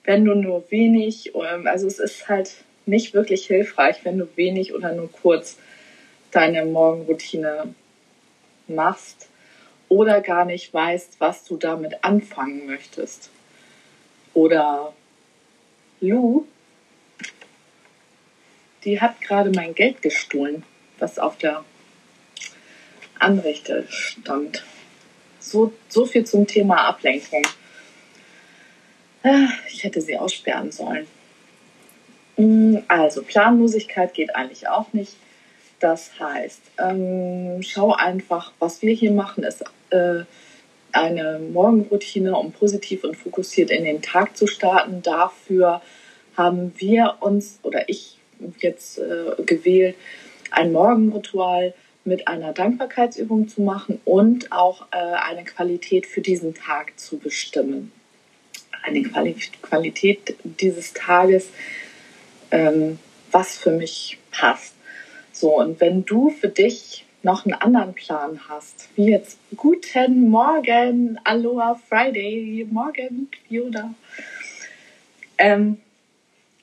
wenn 0.03 0.25
du 0.25 0.33
nur 0.33 0.69
wenig, 0.71 1.33
ähm, 1.35 1.67
also 1.67 1.87
es 1.87 1.99
ist 1.99 2.27
halt 2.27 2.63
nicht 2.89 3.13
wirklich 3.13 3.45
hilfreich, 3.45 3.97
wenn 4.03 4.17
du 4.17 4.27
wenig 4.35 4.73
oder 4.73 4.93
nur 4.93 5.11
kurz 5.11 5.57
deine 6.31 6.65
Morgenroutine 6.65 7.73
machst 8.67 9.29
oder 9.87 10.21
gar 10.21 10.45
nicht 10.45 10.73
weißt, 10.73 11.15
was 11.19 11.43
du 11.43 11.57
damit 11.57 12.03
anfangen 12.03 12.67
möchtest. 12.67 13.29
Oder 14.33 14.93
Lou, 16.01 16.45
die 18.83 19.01
hat 19.01 19.19
gerade 19.21 19.51
mein 19.51 19.73
Geld 19.73 20.01
gestohlen, 20.01 20.63
was 20.99 21.19
auf 21.19 21.37
der 21.37 21.65
Anrichte 23.17 23.85
stand. 23.89 24.63
So, 25.39 25.73
so 25.89 26.05
viel 26.05 26.25
zum 26.25 26.47
Thema 26.47 26.87
Ablenkung. 26.87 27.43
Ah, 29.23 29.49
ich 29.69 29.83
hätte 29.83 29.99
sie 29.99 30.17
aussperren 30.17 30.71
sollen. 30.71 31.07
Hm, 32.39 32.83
also 32.87 33.21
Planlosigkeit 33.21 34.13
geht 34.13 34.33
eigentlich 34.33 34.69
auch 34.69 34.93
nicht. 34.93 35.13
Das 35.81 36.17
heißt, 36.19 36.61
ähm, 36.79 37.61
schau 37.61 37.93
einfach, 37.93 38.53
was 38.59 38.81
wir 38.81 38.93
hier 38.93 39.11
machen, 39.11 39.43
ist 39.43 39.61
äh, 39.89 40.23
eine 40.93 41.39
Morgenroutine, 41.51 42.37
um 42.37 42.53
positiv 42.53 43.03
und 43.03 43.17
fokussiert 43.17 43.71
in 43.71 43.83
den 43.83 44.01
Tag 44.01 44.37
zu 44.37 44.47
starten. 44.47 45.01
Dafür 45.01 45.81
haben 46.37 46.73
wir 46.77 47.17
uns 47.19 47.59
oder 47.63 47.89
ich 47.89 48.17
jetzt 48.59 48.99
äh, 48.99 49.43
gewählt, 49.45 49.95
ein 50.49 50.71
Morgenritual 50.71 51.73
mit 52.05 52.29
einer 52.29 52.53
Dankbarkeitsübung 52.53 53.49
zu 53.49 53.61
machen 53.61 53.99
und 54.05 54.53
auch 54.53 54.83
äh, 54.91 54.95
eine 54.97 55.43
Qualität 55.43 56.05
für 56.05 56.21
diesen 56.21 56.53
Tag 56.53 56.97
zu 56.97 57.17
bestimmen. 57.17 57.91
Eine 58.83 59.03
Quali 59.03 59.35
Qualität 59.61 60.35
dieses 60.43 60.93
Tages, 60.93 61.49
ähm, 62.51 62.99
was 63.31 63.57
für 63.57 63.71
mich 63.71 64.17
passt. 64.31 64.73
So, 65.31 65.57
und 65.57 65.79
wenn 65.79 66.05
du 66.05 66.29
für 66.29 66.49
dich 66.49 67.05
noch 67.21 67.45
einen 67.45 67.53
anderen 67.53 67.93
Plan 67.93 68.39
hast, 68.47 68.89
wie 68.95 69.09
jetzt 69.09 69.37
Guten 69.55 70.29
Morgen, 70.29 71.19
Aloha 71.23 71.75
Friday, 71.75 72.65
Morgen, 72.69 73.29
Yoda. 73.49 73.93
Ähm, 75.37 75.79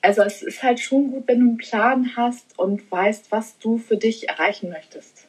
also 0.01 0.21
es 0.23 0.41
ist 0.41 0.63
halt 0.63 0.79
schon 0.79 1.11
gut, 1.11 1.27
wenn 1.27 1.39
du 1.39 1.47
einen 1.47 1.57
Plan 1.57 2.15
hast 2.15 2.57
und 2.57 2.89
weißt, 2.91 3.31
was 3.31 3.57
du 3.59 3.77
für 3.77 3.97
dich 3.97 4.29
erreichen 4.29 4.69
möchtest. 4.69 5.27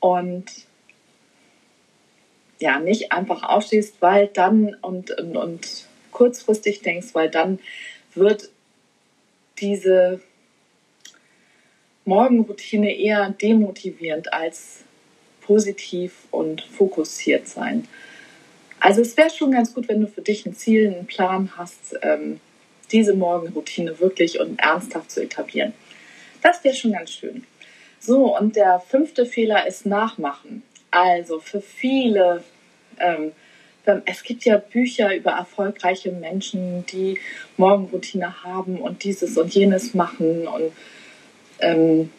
Und 0.00 0.46
ja, 2.60 2.80
nicht 2.80 3.12
einfach 3.12 3.42
aufstehst, 3.42 3.96
weil 4.00 4.28
dann 4.28 4.74
und, 4.82 5.10
und, 5.12 5.36
und 5.36 5.87
kurzfristig 6.18 6.82
denkst, 6.82 7.08
weil 7.12 7.30
dann 7.30 7.60
wird 8.14 8.50
diese 9.60 10.20
Morgenroutine 12.04 12.96
eher 12.96 13.30
demotivierend 13.30 14.32
als 14.32 14.82
positiv 15.42 16.12
und 16.32 16.62
fokussiert 16.62 17.46
sein. 17.46 17.86
Also 18.80 19.00
es 19.00 19.16
wäre 19.16 19.30
schon 19.30 19.52
ganz 19.52 19.74
gut, 19.74 19.88
wenn 19.88 20.00
du 20.00 20.08
für 20.08 20.22
dich 20.22 20.44
ein 20.44 20.54
Ziel, 20.54 20.88
einen 20.88 21.06
Plan 21.06 21.52
hast, 21.56 21.96
ähm, 22.02 22.40
diese 22.90 23.14
Morgenroutine 23.14 24.00
wirklich 24.00 24.40
und 24.40 24.58
ernsthaft 24.58 25.10
zu 25.10 25.22
etablieren. 25.22 25.72
Das 26.42 26.64
wäre 26.64 26.74
schon 26.74 26.92
ganz 26.92 27.12
schön. 27.12 27.44
So, 28.00 28.36
und 28.36 28.56
der 28.56 28.80
fünfte 28.80 29.24
Fehler 29.26 29.66
ist 29.66 29.86
Nachmachen. 29.86 30.62
Also 30.90 31.38
für 31.40 31.60
viele, 31.60 32.42
ähm, 32.98 33.32
es 34.04 34.22
gibt 34.22 34.44
ja 34.44 34.58
Bücher 34.58 35.14
über 35.14 35.32
erfolgreiche 35.32 36.12
Menschen, 36.12 36.84
die 36.86 37.18
Morgenroutine 37.56 38.42
haben 38.44 38.78
und 38.80 39.04
dieses 39.04 39.36
und 39.36 39.54
jenes 39.54 39.94
machen 39.94 40.46
und 40.46 40.72
ähm, 41.60 42.10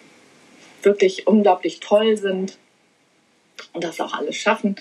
wirklich 0.82 1.28
unglaublich 1.28 1.80
toll 1.80 2.18
sind 2.18 2.58
und 3.74 3.84
das 3.84 4.00
auch 4.00 4.14
alles 4.14 4.36
schaffen. 4.36 4.76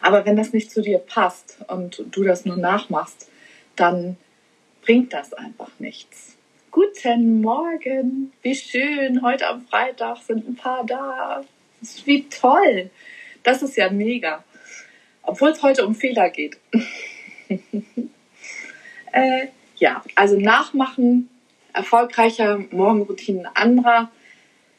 Aber 0.00 0.26
wenn 0.26 0.36
das 0.36 0.52
nicht 0.52 0.70
zu 0.70 0.82
dir 0.82 0.98
passt 0.98 1.58
und 1.68 2.04
du 2.10 2.24
das 2.24 2.44
nur 2.44 2.56
nachmachst, 2.56 3.28
dann 3.76 4.16
bringt 4.82 5.12
das 5.12 5.32
einfach 5.32 5.70
nichts. 5.78 6.36
Guten 6.70 7.40
Morgen, 7.40 8.32
wie 8.42 8.54
schön, 8.54 9.22
heute 9.22 9.46
am 9.46 9.62
Freitag 9.62 10.18
sind 10.18 10.46
ein 10.48 10.56
paar 10.56 10.84
da. 10.84 11.42
Wie 12.04 12.28
toll, 12.28 12.90
das 13.44 13.62
ist 13.62 13.76
ja 13.76 13.90
mega. 13.90 14.44
Obwohl 15.26 15.50
es 15.50 15.62
heute 15.62 15.86
um 15.86 15.94
Fehler 15.94 16.30
geht. 16.30 16.58
äh, 19.12 19.46
ja, 19.76 20.02
also 20.14 20.38
nachmachen 20.38 21.28
erfolgreicher 21.72 22.58
Morgenroutinen 22.70 23.46
anderer 23.46 24.10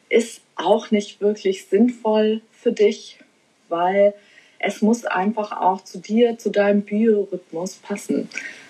ist 0.08 0.40
auch 0.56 0.90
nicht 0.90 1.20
wirklich 1.20 1.66
sinnvoll 1.66 2.40
für 2.50 2.72
dich, 2.72 3.18
weil 3.68 4.14
es 4.58 4.80
muss 4.82 5.04
einfach 5.04 5.52
auch 5.52 5.82
zu 5.82 5.98
dir, 5.98 6.38
zu 6.38 6.50
deinem 6.50 6.82
Biorhythmus 6.82 7.74
passen. 7.76 8.28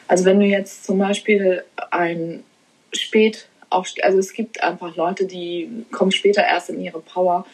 Also 0.09 0.25
wenn 0.25 0.41
du 0.41 0.47
jetzt 0.47 0.85
zum 0.85 0.99
Beispiel 0.99 1.65
ein 1.91 2.43
spät 2.93 3.49
auch, 3.71 3.87
also 4.03 4.19
es 4.19 4.33
gibt 4.33 4.63
einfach 4.63 4.97
Leute, 4.97 5.27
die 5.27 5.85
kommen 5.91 6.13
später 6.13 6.45
erst 6.45 6.71
in 6.71 6.81
ihre 6.81 7.01
Power, 7.01 7.47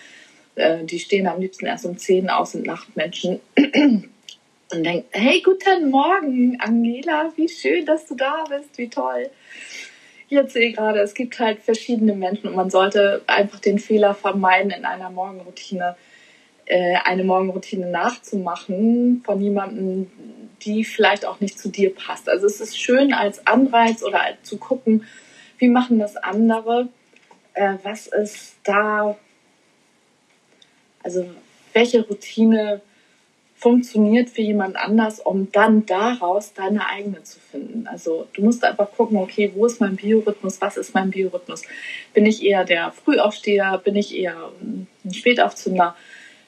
äh, 0.54 0.84
die 0.84 0.98
stehen 0.98 1.26
am 1.26 1.40
liebsten 1.40 1.66
erst 1.66 1.84
um 1.84 1.96
10 1.96 2.30
aus, 2.30 2.52
sind 2.52 2.66
Nachtmenschen 2.66 3.40
und 4.72 4.84
denken, 4.84 5.08
hey, 5.12 5.42
guten 5.42 5.90
Morgen, 5.90 6.58
Angela, 6.60 7.32
wie 7.36 7.48
schön, 7.48 7.84
dass 7.84 8.06
du 8.06 8.14
da 8.14 8.44
bist, 8.48 8.78
wie 8.78 8.88
toll. 8.88 9.30
Jetzt 10.28 10.54
sehe 10.54 10.70
ich 10.70 10.76
gerade, 10.76 11.00
es 11.00 11.14
gibt 11.14 11.38
halt 11.38 11.60
verschiedene 11.60 12.14
Menschen 12.14 12.48
und 12.48 12.56
man 12.56 12.70
sollte 12.70 13.22
einfach 13.26 13.60
den 13.60 13.78
Fehler 13.78 14.14
vermeiden, 14.14 14.70
in 14.70 14.84
einer 14.84 15.10
Morgenroutine 15.10 15.96
äh, 16.64 16.96
eine 17.04 17.24
Morgenroutine 17.24 17.86
nachzumachen 17.86 19.22
von 19.24 19.40
jemandem, 19.40 20.10
die 20.62 20.84
vielleicht 20.84 21.26
auch 21.26 21.40
nicht 21.40 21.58
zu 21.58 21.68
dir 21.68 21.94
passt. 21.94 22.28
Also 22.28 22.46
es 22.46 22.60
ist 22.60 22.80
schön 22.80 23.12
als 23.12 23.46
Anreiz 23.46 24.02
oder 24.02 24.22
als 24.22 24.42
zu 24.42 24.56
gucken, 24.56 25.04
wie 25.58 25.68
machen 25.68 25.98
das 25.98 26.16
andere, 26.16 26.88
äh, 27.54 27.74
was 27.82 28.06
ist 28.06 28.56
da, 28.64 29.18
also 31.02 31.28
welche 31.74 32.06
Routine 32.06 32.80
funktioniert 33.62 34.28
für 34.28 34.42
jemand 34.42 34.74
anders, 34.74 35.20
um 35.20 35.52
dann 35.52 35.86
daraus 35.86 36.52
deine 36.52 36.88
eigene 36.88 37.22
zu 37.22 37.38
finden. 37.38 37.86
Also 37.86 38.26
du 38.32 38.42
musst 38.42 38.64
einfach 38.64 38.90
gucken, 38.90 39.18
okay, 39.18 39.52
wo 39.54 39.66
ist 39.66 39.80
mein 39.80 39.94
Biorhythmus, 39.94 40.60
was 40.60 40.76
ist 40.76 40.94
mein 40.94 41.12
Biorhythmus? 41.12 41.62
Bin 42.12 42.26
ich 42.26 42.42
eher 42.42 42.64
der 42.64 42.90
Frühaufsteher, 42.90 43.78
bin 43.78 43.94
ich 43.94 44.16
eher 44.18 44.50
ein 44.60 44.88
Spätaufzünder, 45.12 45.94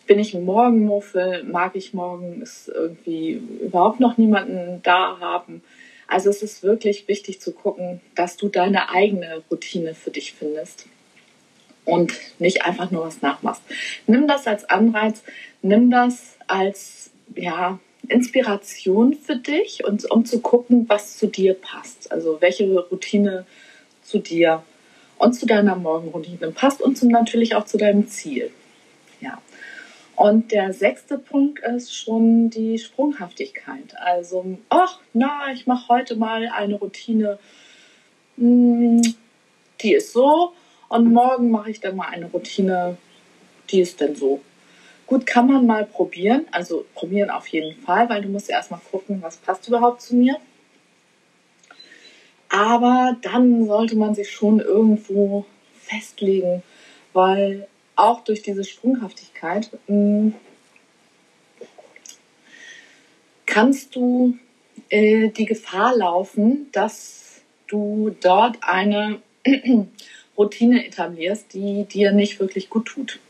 bin 0.08 0.18
ich 0.18 0.34
ein 0.34 0.44
Morgenmuffel, 0.44 1.44
mag 1.44 1.76
ich 1.76 1.94
morgens 1.94 2.66
irgendwie 2.66 3.40
überhaupt 3.62 4.00
noch 4.00 4.18
niemanden 4.18 4.80
da 4.82 5.18
haben? 5.20 5.62
Also 6.08 6.30
es 6.30 6.42
ist 6.42 6.64
wirklich 6.64 7.06
wichtig 7.06 7.40
zu 7.40 7.52
gucken, 7.52 8.00
dass 8.16 8.36
du 8.36 8.48
deine 8.48 8.90
eigene 8.90 9.44
Routine 9.52 9.94
für 9.94 10.10
dich 10.10 10.32
findest 10.32 10.86
und 11.84 12.12
nicht 12.40 12.64
einfach 12.64 12.90
nur 12.90 13.06
was 13.06 13.22
nachmachst. 13.22 13.62
Nimm 14.08 14.26
das 14.26 14.48
als 14.48 14.68
Anreiz, 14.68 15.22
nimm 15.62 15.92
das 15.92 16.36
als 16.48 17.03
ja, 17.34 17.78
Inspiration 18.08 19.14
für 19.14 19.36
dich 19.36 19.84
und 19.84 20.10
um 20.10 20.24
zu 20.24 20.40
gucken, 20.40 20.88
was 20.88 21.16
zu 21.16 21.26
dir 21.26 21.54
passt. 21.54 22.12
Also 22.12 22.40
welche 22.40 22.78
Routine 22.78 23.46
zu 24.02 24.18
dir 24.18 24.62
und 25.18 25.32
zu 25.34 25.46
deiner 25.46 25.76
Morgenroutine 25.76 26.50
passt 26.50 26.82
und 26.82 26.98
zum, 26.98 27.08
natürlich 27.08 27.54
auch 27.54 27.64
zu 27.64 27.78
deinem 27.78 28.08
Ziel. 28.08 28.50
Ja. 29.20 29.40
Und 30.16 30.52
der 30.52 30.72
sechste 30.72 31.18
Punkt 31.18 31.60
ist 31.60 31.94
schon 31.94 32.50
die 32.50 32.78
Sprunghaftigkeit. 32.78 33.96
Also, 33.96 34.58
ach, 34.68 35.00
na, 35.12 35.52
ich 35.52 35.66
mache 35.66 35.88
heute 35.88 36.16
mal 36.16 36.48
eine 36.54 36.76
Routine, 36.76 37.38
hm, 38.36 39.02
die 39.80 39.94
ist 39.94 40.12
so, 40.12 40.52
und 40.88 41.12
morgen 41.12 41.50
mache 41.50 41.70
ich 41.70 41.80
dann 41.80 41.96
mal 41.96 42.08
eine 42.08 42.26
Routine, 42.26 42.96
die 43.70 43.80
ist 43.80 44.00
dann 44.00 44.14
so. 44.14 44.40
Gut, 45.06 45.26
kann 45.26 45.46
man 45.46 45.66
mal 45.66 45.84
probieren. 45.84 46.46
Also 46.50 46.86
probieren 46.94 47.30
auf 47.30 47.46
jeden 47.48 47.80
Fall, 47.82 48.08
weil 48.08 48.22
du 48.22 48.28
musst 48.28 48.48
erstmal 48.48 48.80
gucken, 48.90 49.20
was 49.22 49.36
passt 49.36 49.68
überhaupt 49.68 50.00
zu 50.00 50.16
mir. 50.16 50.36
Aber 52.48 53.16
dann 53.22 53.66
sollte 53.66 53.96
man 53.96 54.14
sich 54.14 54.30
schon 54.30 54.60
irgendwo 54.60 55.44
festlegen, 55.80 56.62
weil 57.12 57.66
auch 57.96 58.24
durch 58.24 58.42
diese 58.42 58.64
Sprunghaftigkeit 58.64 59.70
mh, 59.86 59.96
hm, 59.96 60.34
kannst 63.46 63.94
du 63.94 64.36
äh, 64.88 65.28
die 65.28 65.44
Gefahr 65.46 65.96
laufen, 65.96 66.68
dass 66.72 67.42
du 67.66 68.14
dort 68.20 68.58
eine 68.62 69.20
Routine 70.38 70.86
etablierst, 70.86 71.52
die 71.52 71.84
dir 71.84 72.12
nicht 72.12 72.40
wirklich 72.40 72.70
gut 72.70 72.86
tut. 72.86 73.20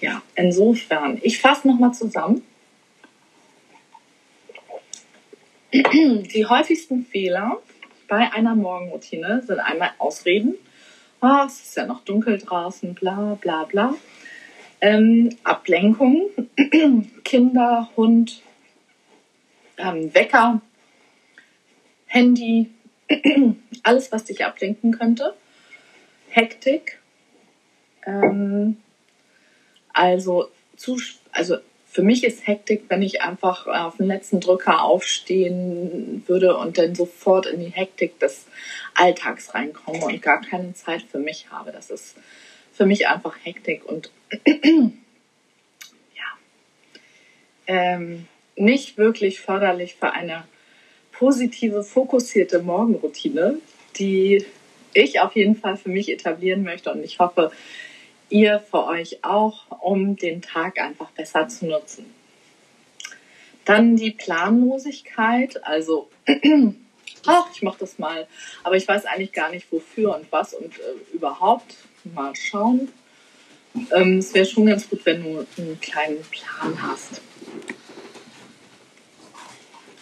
Ja, 0.00 0.22
insofern, 0.34 1.18
ich 1.22 1.38
fasse 1.38 1.68
nochmal 1.68 1.92
zusammen. 1.92 2.42
Die 5.72 6.46
häufigsten 6.46 7.04
Fehler 7.04 7.58
bei 8.08 8.32
einer 8.32 8.56
Morgenroutine 8.56 9.42
sind 9.46 9.60
einmal 9.60 9.90
Ausreden. 9.98 10.56
Oh, 11.20 11.44
es 11.46 11.60
ist 11.60 11.76
ja 11.76 11.86
noch 11.86 12.00
dunkel 12.00 12.38
draußen, 12.38 12.94
bla 12.94 13.38
bla 13.40 13.64
bla. 13.64 13.94
Ähm, 14.80 15.36
Ablenkung, 15.44 16.30
Kinder, 17.24 17.90
Hund, 17.96 18.40
ähm, 19.76 20.12
Wecker, 20.14 20.62
Handy, 22.06 22.70
alles, 23.82 24.10
was 24.10 24.24
dich 24.24 24.44
ablenken 24.44 24.92
könnte. 24.92 25.34
Hektik. 26.30 26.98
Ähm, 28.06 28.78
also, 29.92 30.48
zu, 30.76 30.98
also 31.32 31.56
für 31.90 32.02
mich 32.02 32.22
ist 32.22 32.46
Hektik, 32.46 32.84
wenn 32.88 33.02
ich 33.02 33.20
einfach 33.22 33.66
auf 33.66 33.96
den 33.96 34.06
letzten 34.06 34.38
Drücker 34.40 34.82
aufstehen 34.82 36.22
würde 36.26 36.56
und 36.56 36.78
dann 36.78 36.94
sofort 36.94 37.46
in 37.46 37.60
die 37.60 37.70
Hektik 37.70 38.20
des 38.20 38.46
Alltags 38.94 39.54
reinkomme 39.54 40.04
und 40.04 40.22
gar 40.22 40.40
keine 40.40 40.72
Zeit 40.74 41.02
für 41.02 41.18
mich 41.18 41.50
habe. 41.50 41.72
Das 41.72 41.90
ist 41.90 42.16
für 42.72 42.86
mich 42.86 43.08
einfach 43.08 43.36
Hektik 43.42 43.84
und 43.84 44.12
ja, 44.46 44.92
ähm, 47.66 48.28
nicht 48.54 48.96
wirklich 48.96 49.40
förderlich 49.40 49.96
für 49.96 50.12
eine 50.12 50.44
positive, 51.10 51.82
fokussierte 51.82 52.60
Morgenroutine, 52.60 53.58
die 53.98 54.46
ich 54.94 55.20
auf 55.20 55.34
jeden 55.34 55.56
Fall 55.56 55.76
für 55.76 55.88
mich 55.88 56.08
etablieren 56.08 56.62
möchte 56.62 56.92
und 56.92 57.02
ich 57.02 57.18
hoffe, 57.18 57.50
ihr 58.30 58.60
für 58.60 58.86
euch 58.86 59.24
auch, 59.24 59.64
um 59.80 60.16
den 60.16 60.42
Tag 60.42 60.80
einfach 60.80 61.10
besser 61.10 61.48
zu 61.48 61.66
nutzen. 61.66 62.06
Dann 63.64 63.96
die 63.96 64.12
Planlosigkeit, 64.12 65.64
also 65.64 66.08
ach, 67.26 67.46
ich 67.54 67.62
mache 67.62 67.78
das 67.80 67.98
mal, 67.98 68.26
aber 68.62 68.76
ich 68.76 68.88
weiß 68.88 69.04
eigentlich 69.04 69.32
gar 69.32 69.50
nicht 69.50 69.70
wofür 69.70 70.16
und 70.16 70.30
was 70.32 70.54
und 70.54 70.78
äh, 70.78 71.14
überhaupt 71.14 71.74
mal 72.04 72.34
schauen. 72.34 72.88
Ähm, 73.92 74.18
es 74.18 74.34
wäre 74.34 74.46
schon 74.46 74.66
ganz 74.66 74.88
gut, 74.88 75.04
wenn 75.04 75.22
du 75.22 75.46
einen 75.58 75.80
kleinen 75.80 76.22
Plan 76.22 76.82
hast. 76.82 77.20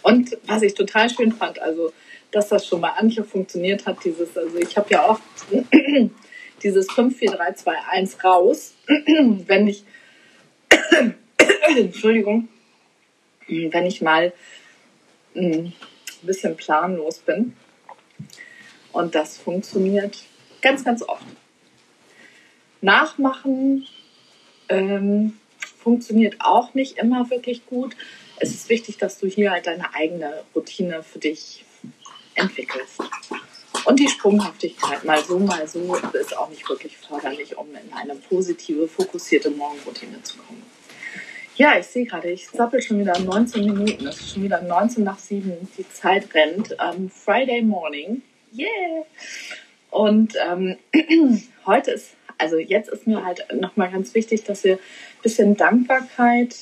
Und 0.02 0.38
was 0.46 0.62
ich 0.62 0.74
total 0.74 1.10
schön 1.10 1.32
fand, 1.32 1.58
also 1.58 1.92
dass 2.30 2.48
das 2.48 2.66
schon 2.66 2.80
bei 2.80 2.90
Antje 2.90 3.24
funktioniert 3.24 3.86
hat, 3.86 4.04
dieses, 4.04 4.36
also 4.36 4.56
ich 4.56 4.76
habe 4.76 4.90
ja 4.90 5.08
oft 5.08 5.22
dieses 6.62 6.90
5, 6.90 7.16
4, 7.16 7.32
3, 7.32 7.52
2, 7.52 7.72
1 7.90 8.24
raus, 8.24 8.74
wenn 8.86 9.68
ich, 9.68 9.84
Entschuldigung, 11.76 12.48
wenn 13.46 13.86
ich 13.86 14.00
mal 14.00 14.32
ein 15.34 15.72
bisschen 16.22 16.56
planlos 16.56 17.18
bin. 17.18 17.56
Und 18.92 19.14
das 19.14 19.38
funktioniert 19.38 20.24
ganz, 20.60 20.84
ganz 20.84 21.02
oft. 21.02 21.24
Nachmachen 22.80 23.86
ähm, 24.68 25.38
funktioniert 25.78 26.36
auch 26.40 26.74
nicht 26.74 26.98
immer 26.98 27.30
wirklich 27.30 27.66
gut. 27.66 27.96
Es 28.40 28.50
ist 28.50 28.68
wichtig, 28.68 28.98
dass 28.98 29.18
du 29.18 29.26
hier 29.26 29.50
halt 29.50 29.66
deine 29.66 29.94
eigene 29.94 30.44
Routine 30.54 31.02
für 31.02 31.18
dich 31.18 31.64
entwickelst. 32.34 33.00
Und 33.88 33.98
die 33.98 34.08
Sprunghaftigkeit, 34.08 35.02
mal 35.04 35.24
so, 35.24 35.38
mal 35.38 35.66
so, 35.66 35.96
ist 36.12 36.36
auch 36.36 36.50
nicht 36.50 36.68
wirklich 36.68 36.98
förderlich, 36.98 37.56
um 37.56 37.68
in 37.68 37.90
eine 37.94 38.16
positive, 38.16 38.86
fokussierte 38.86 39.48
Morgenroutine 39.48 40.22
zu 40.22 40.36
kommen. 40.36 40.62
Ja, 41.56 41.78
ich 41.78 41.86
sehe 41.86 42.04
gerade, 42.04 42.30
ich 42.30 42.50
zappel 42.50 42.82
schon 42.82 43.00
wieder 43.00 43.18
19 43.18 43.64
Minuten. 43.64 44.06
Es 44.06 44.20
ist 44.20 44.34
schon 44.34 44.42
wieder 44.42 44.60
19 44.60 45.04
nach 45.04 45.18
7. 45.18 45.68
Die 45.78 45.88
Zeit 45.88 46.34
rennt. 46.34 46.76
Um, 46.78 47.08
Friday 47.08 47.62
morning. 47.62 48.20
Yeah! 48.54 49.06
Und 49.90 50.34
ähm, 50.36 50.76
heute 51.64 51.92
ist, 51.92 52.10
also 52.36 52.58
jetzt 52.58 52.90
ist 52.90 53.06
mir 53.06 53.24
halt 53.24 53.46
nochmal 53.58 53.90
ganz 53.90 54.12
wichtig, 54.14 54.44
dass 54.44 54.64
wir 54.64 54.74
ein 54.74 55.22
bisschen 55.22 55.56
Dankbarkeit 55.56 56.54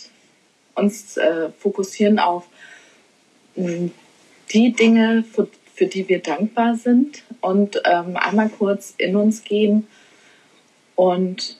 uns 0.76 1.16
äh, 1.16 1.48
fokussieren 1.58 2.20
auf 2.20 2.46
mh, 3.56 3.68
hm, 3.68 3.92
die 4.52 4.72
Dinge, 4.72 5.24
für, 5.32 5.48
für 5.76 5.86
die 5.86 6.08
wir 6.08 6.20
dankbar 6.20 6.74
sind. 6.74 7.22
Und 7.40 7.80
ähm, 7.84 8.16
einmal 8.16 8.48
kurz 8.48 8.94
in 8.96 9.14
uns 9.14 9.44
gehen 9.44 9.86
und 10.96 11.58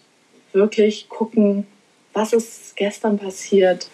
wirklich 0.53 1.09
gucken, 1.09 1.67
was 2.15 2.33
ist 2.33 2.77
gestern 2.77 3.19
passiert, 3.19 3.91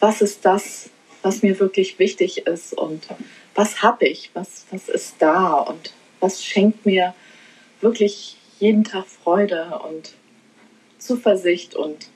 was 0.00 0.20
ist 0.20 0.44
das, 0.44 0.90
was 1.22 1.42
mir 1.42 1.58
wirklich 1.60 2.00
wichtig 2.00 2.46
ist? 2.46 2.74
Und 2.74 3.06
was 3.54 3.80
habe 3.82 4.06
ich, 4.06 4.30
was, 4.34 4.66
was 4.70 4.88
ist 4.88 5.14
da? 5.20 5.54
Und 5.54 5.94
was 6.18 6.44
schenkt 6.44 6.84
mir 6.84 7.14
wirklich 7.80 8.36
jeden 8.58 8.82
Tag 8.82 9.06
Freude 9.06 9.80
und 9.88 10.14
Zuversicht? 10.98 11.76
Und 11.76 12.08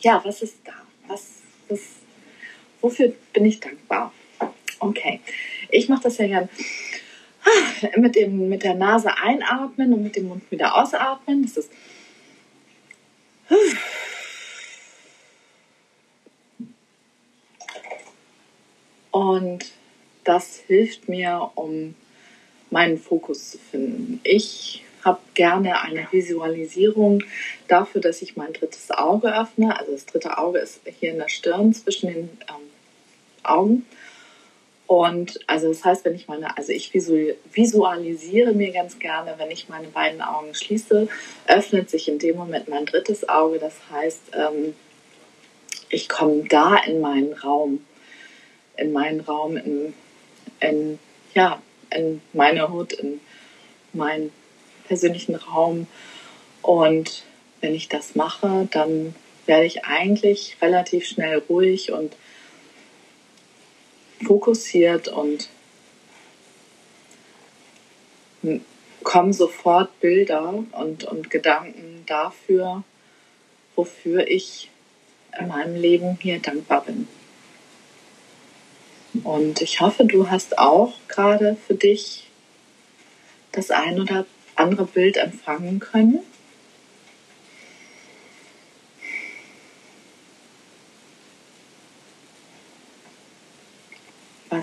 ja, 0.00 0.22
was 0.24 0.40
ist 0.40 0.56
da? 0.64 0.72
Was, 1.06 1.42
was, 1.68 1.80
wofür 2.80 3.12
bin 3.34 3.44
ich 3.44 3.60
dankbar? 3.60 4.10
Okay, 4.80 5.20
ich 5.70 5.88
mache 5.88 6.04
das 6.04 6.18
ja 6.18 6.26
gern 6.26 6.48
mit, 7.96 8.16
dem, 8.16 8.48
mit 8.48 8.62
der 8.62 8.74
Nase 8.74 9.16
einatmen 9.16 9.92
und 9.92 10.02
mit 10.02 10.16
dem 10.16 10.28
Mund 10.28 10.50
wieder 10.50 10.76
ausatmen. 10.76 11.42
Das 11.42 11.56
ist 11.56 11.70
und 19.10 19.72
das 20.24 20.56
hilft 20.66 21.08
mir, 21.08 21.50
um 21.54 21.94
meinen 22.70 22.98
Fokus 22.98 23.52
zu 23.52 23.58
finden. 23.58 24.20
Ich 24.24 24.82
habe 25.04 25.20
gerne 25.34 25.82
eine 25.82 26.08
Visualisierung 26.10 27.22
dafür, 27.68 28.00
dass 28.00 28.22
ich 28.22 28.36
mein 28.36 28.54
drittes 28.54 28.90
Auge 28.90 29.38
öffne. 29.38 29.78
Also 29.78 29.92
das 29.92 30.06
dritte 30.06 30.38
Auge 30.38 30.58
ist 30.58 30.80
hier 30.98 31.12
in 31.12 31.18
der 31.18 31.28
Stirn 31.28 31.74
zwischen 31.74 32.08
den 32.08 32.30
ähm, 32.48 32.70
Augen. 33.42 33.86
Und 34.94 35.40
also 35.48 35.66
das 35.66 35.84
heißt, 35.84 36.04
wenn 36.04 36.14
ich 36.14 36.28
meine, 36.28 36.56
also 36.56 36.70
ich 36.70 36.94
visualisiere 36.94 38.52
mir 38.52 38.70
ganz 38.70 39.00
gerne, 39.00 39.34
wenn 39.38 39.50
ich 39.50 39.68
meine 39.68 39.88
beiden 39.88 40.22
Augen 40.22 40.54
schließe, 40.54 41.08
öffnet 41.48 41.90
sich 41.90 42.06
in 42.06 42.20
dem 42.20 42.36
Moment 42.36 42.68
mein 42.68 42.86
drittes 42.86 43.28
Auge. 43.28 43.58
Das 43.58 43.74
heißt, 43.90 44.22
ähm, 44.34 44.76
ich 45.88 46.08
komme 46.08 46.44
da 46.44 46.76
in 46.76 47.00
meinen 47.00 47.32
Raum, 47.32 47.84
in 48.76 48.92
meinen 48.92 49.18
Raum, 49.18 49.56
in, 49.56 49.94
in 50.60 51.00
ja, 51.34 51.60
in 51.90 52.20
meine 52.32 52.68
Hut, 52.70 52.92
in 52.92 53.20
meinen 53.94 54.30
persönlichen 54.86 55.34
Raum. 55.34 55.88
Und 56.62 57.24
wenn 57.60 57.74
ich 57.74 57.88
das 57.88 58.14
mache, 58.14 58.68
dann 58.70 59.16
werde 59.46 59.64
ich 59.64 59.86
eigentlich 59.86 60.56
relativ 60.62 61.04
schnell 61.04 61.38
ruhig 61.48 61.90
und 61.90 62.14
fokussiert 64.24 65.08
und 65.08 65.48
kommen 69.02 69.32
sofort 69.32 70.00
Bilder 70.00 70.64
und, 70.72 71.04
und 71.04 71.30
Gedanken 71.30 72.02
dafür, 72.06 72.82
wofür 73.76 74.26
ich 74.26 74.70
in 75.38 75.48
meinem 75.48 75.76
Leben 75.76 76.18
hier 76.20 76.38
dankbar 76.40 76.84
bin. 76.84 77.08
Und 79.22 79.60
ich 79.60 79.80
hoffe, 79.80 80.04
du 80.04 80.30
hast 80.30 80.58
auch 80.58 80.94
gerade 81.08 81.56
für 81.66 81.74
dich 81.74 82.28
das 83.52 83.70
ein 83.70 84.00
oder 84.00 84.26
andere 84.56 84.84
Bild 84.84 85.16
empfangen 85.16 85.78
können. 85.78 86.20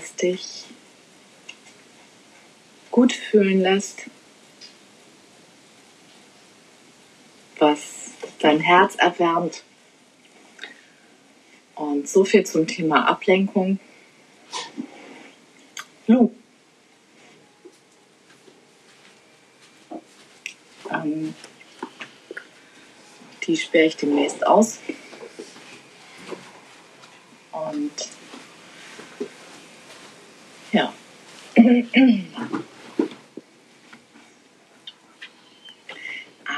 Was 0.02 0.16
dich 0.16 0.64
gut 2.90 3.12
fühlen 3.12 3.60
lässt, 3.60 4.06
was 7.58 8.10
dein 8.40 8.58
Herz 8.58 8.96
erwärmt. 8.96 9.62
Und 11.76 12.08
so 12.08 12.24
viel 12.24 12.44
zum 12.44 12.66
Thema 12.66 13.08
Ablenkung. 13.08 13.78
Lu. 16.08 16.34
Ähm, 20.90 21.34
die 23.44 23.56
sperre 23.56 23.86
ich 23.86 23.96
demnächst 23.96 24.44
aus. 24.44 24.78
Und 27.52 27.92
ja. 30.72 30.92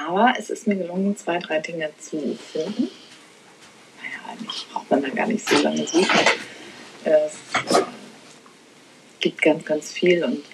Aber 0.07 0.35
es 0.39 0.51
ist 0.51 0.67
mir 0.67 0.77
gelungen, 0.77 1.17
zwei, 1.17 1.39
drei 1.39 1.61
Dinge 1.61 1.91
zu 1.99 2.39
finden. 2.53 2.91
Naja, 4.01 4.19
eigentlich 4.31 4.67
braucht 4.73 4.91
man 4.91 5.03
da 5.03 5.09
gar 5.09 5.27
nicht 5.27 5.49
so 5.49 5.57
lange 5.59 5.87
suchen. 5.87 6.19
Es 7.05 7.39
gibt 9.21 9.43
ganz, 9.43 9.65
ganz 9.65 9.93
viel 9.93 10.23
und 10.25 10.45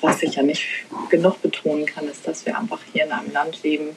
was 0.00 0.22
ich 0.22 0.36
ja 0.36 0.42
nicht 0.42 0.66
genug 1.10 1.42
betonen 1.42 1.86
kann, 1.86 2.08
ist, 2.08 2.26
dass 2.26 2.46
wir 2.46 2.56
einfach 2.58 2.80
hier 2.92 3.04
in 3.04 3.12
einem 3.12 3.32
Land 3.32 3.62
leben, 3.62 3.96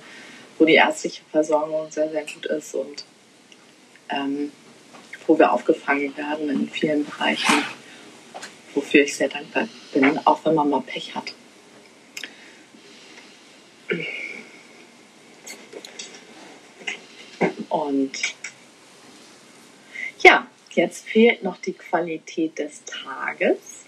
wo 0.57 0.65
die 0.65 0.75
ärztliche 0.75 1.21
Versorgung 1.31 1.91
sehr, 1.91 2.09
sehr 2.09 2.25
gut 2.25 2.45
ist 2.47 2.75
und 2.75 3.05
ähm, 4.09 4.51
wo 5.27 5.37
wir 5.37 5.51
aufgefangen 5.51 6.15
werden 6.17 6.49
in 6.49 6.69
vielen 6.69 7.05
Bereichen 7.05 7.63
wofür 8.73 9.03
ich 9.03 9.15
sehr 9.15 9.29
dankbar 9.29 9.67
bin, 9.93 10.19
auch 10.25 10.43
wenn 10.45 10.55
man 10.55 10.69
mal 10.69 10.81
Pech 10.81 11.15
hat. 11.15 11.33
Und 17.69 18.11
ja, 20.19 20.47
jetzt 20.71 21.07
fehlt 21.07 21.43
noch 21.43 21.57
die 21.57 21.73
Qualität 21.73 22.59
des 22.59 22.83
Tages. 22.85 23.85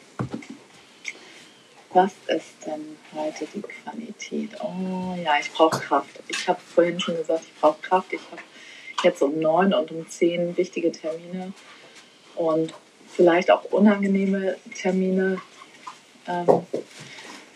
Was 1.91 2.13
ist 2.27 2.65
denn 2.65 2.97
heute 3.13 3.45
die 3.53 3.61
Qualität? 3.61 4.49
Oh 4.61 5.15
ja, 5.23 5.37
ich 5.39 5.51
brauche 5.51 5.79
Kraft. 5.79 6.23
Ich 6.27 6.47
habe 6.47 6.59
vorhin 6.59 6.99
schon 6.99 7.15
gesagt, 7.17 7.43
ich 7.43 7.61
brauche 7.61 7.79
Kraft. 7.81 8.11
Ich 8.13 8.21
habe 8.31 8.41
jetzt 9.03 9.21
um 9.21 9.39
neun 9.39 9.73
und 9.73 9.91
um 9.91 10.09
zehn 10.09 10.57
wichtige 10.57 10.91
Termine. 10.91 11.53
Und 12.35 12.73
vielleicht 13.15 13.51
auch 13.51 13.65
unangenehme 13.65 14.57
Termine, 14.75 15.41
ähm, 16.27 16.65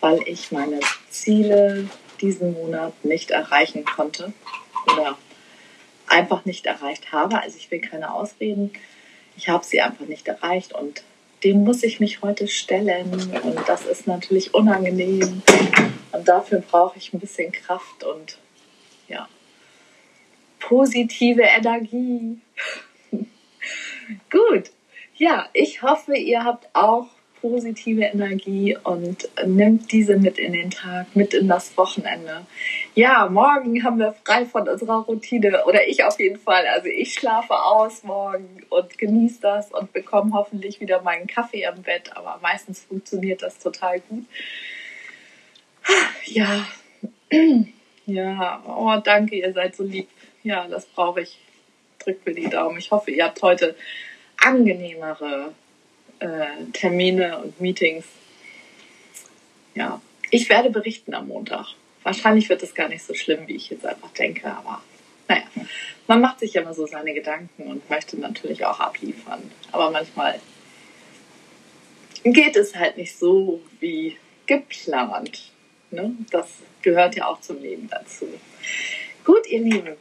weil 0.00 0.20
ich 0.26 0.52
meine 0.52 0.80
Ziele 1.10 1.88
diesen 2.20 2.52
Monat 2.54 3.04
nicht 3.04 3.30
erreichen 3.30 3.84
konnte 3.84 4.32
oder 4.92 5.16
einfach 6.06 6.44
nicht 6.44 6.66
erreicht 6.66 7.12
habe. 7.12 7.40
Also 7.40 7.56
ich 7.58 7.70
will 7.70 7.80
keine 7.80 8.12
Ausreden. 8.12 8.72
Ich 9.36 9.48
habe 9.48 9.64
sie 9.64 9.80
einfach 9.80 10.06
nicht 10.06 10.26
erreicht 10.26 10.72
und 10.72 11.02
dem 11.44 11.62
muss 11.64 11.82
ich 11.82 12.00
mich 12.00 12.22
heute 12.22 12.48
stellen 12.48 13.12
und 13.12 13.68
das 13.68 13.86
ist 13.86 14.08
natürlich 14.08 14.54
unangenehm 14.54 15.42
und 16.10 16.28
dafür 16.28 16.60
brauche 16.68 16.98
ich 16.98 17.12
ein 17.12 17.20
bisschen 17.20 17.52
Kraft 17.52 18.02
und 18.02 18.38
ja, 19.06 19.28
positive 20.58 21.42
Energie. 21.42 22.40
Gut, 24.30 24.70
ja, 25.18 25.48
ich 25.52 25.82
hoffe, 25.82 26.16
ihr 26.16 26.44
habt 26.44 26.68
auch 26.74 27.08
positive 27.40 28.02
Energie 28.02 28.76
und 28.82 29.28
nimmt 29.46 29.92
diese 29.92 30.16
mit 30.16 30.38
in 30.38 30.52
den 30.52 30.70
Tag, 30.70 31.14
mit 31.14 31.34
in 31.34 31.48
das 31.48 31.76
Wochenende. 31.76 32.46
Ja, 32.94 33.28
morgen 33.28 33.82
haben 33.84 33.98
wir 33.98 34.14
frei 34.24 34.44
von 34.44 34.68
unserer 34.68 35.04
Routine 35.04 35.64
oder 35.64 35.86
ich 35.86 36.04
auf 36.04 36.18
jeden 36.18 36.38
Fall. 36.38 36.66
Also 36.66 36.88
ich 36.88 37.14
schlafe 37.14 37.54
aus 37.54 38.02
morgen 38.02 38.62
und 38.70 38.98
genieße 38.98 39.40
das 39.40 39.72
und 39.72 39.92
bekomme 39.92 40.32
hoffentlich 40.32 40.80
wieder 40.80 41.02
meinen 41.02 41.26
Kaffee 41.26 41.62
im 41.62 41.82
Bett, 41.82 42.16
aber 42.16 42.38
meistens 42.42 42.84
funktioniert 42.84 43.42
das 43.42 43.58
total 43.58 44.00
gut. 44.00 44.24
Ja, 46.26 46.66
ja, 48.06 48.62
oh 48.66 49.00
danke, 49.02 49.36
ihr 49.36 49.52
seid 49.52 49.76
so 49.76 49.84
lieb. 49.84 50.08
Ja, 50.42 50.66
das 50.68 50.86
brauche 50.86 51.22
ich. 51.22 51.38
Drückt 51.98 52.26
mir 52.26 52.34
die 52.34 52.48
Daumen. 52.48 52.78
Ich 52.78 52.90
hoffe, 52.90 53.10
ihr 53.10 53.24
habt 53.24 53.42
heute 53.42 53.74
angenehmere 54.38 55.52
äh, 56.20 56.46
Termine 56.72 57.38
und 57.38 57.60
Meetings. 57.60 58.04
Ja, 59.74 60.00
ich 60.30 60.48
werde 60.48 60.70
berichten 60.70 61.14
am 61.14 61.28
Montag. 61.28 61.66
Wahrscheinlich 62.02 62.48
wird 62.48 62.62
es 62.62 62.74
gar 62.74 62.88
nicht 62.88 63.04
so 63.04 63.14
schlimm, 63.14 63.46
wie 63.46 63.56
ich 63.56 63.70
jetzt 63.70 63.84
einfach 63.84 64.10
denke, 64.12 64.46
aber 64.46 64.82
naja, 65.28 65.44
man 66.06 66.20
macht 66.20 66.40
sich 66.40 66.54
ja 66.54 66.62
immer 66.62 66.74
so 66.74 66.86
seine 66.86 67.12
Gedanken 67.12 67.64
und 67.64 67.88
möchte 67.90 68.18
natürlich 68.18 68.64
auch 68.64 68.80
abliefern. 68.80 69.50
Aber 69.72 69.90
manchmal 69.90 70.40
geht 72.24 72.56
es 72.56 72.74
halt 72.74 72.96
nicht 72.96 73.16
so 73.16 73.60
wie 73.80 74.16
geplant. 74.46 75.52
Ne? 75.90 76.14
Das 76.30 76.48
gehört 76.82 77.16
ja 77.16 77.26
auch 77.26 77.40
zum 77.40 77.60
Leben 77.60 77.88
dazu. 77.90 78.26
Gut, 79.24 79.46
ihr 79.48 79.60
Lieben, 79.60 79.96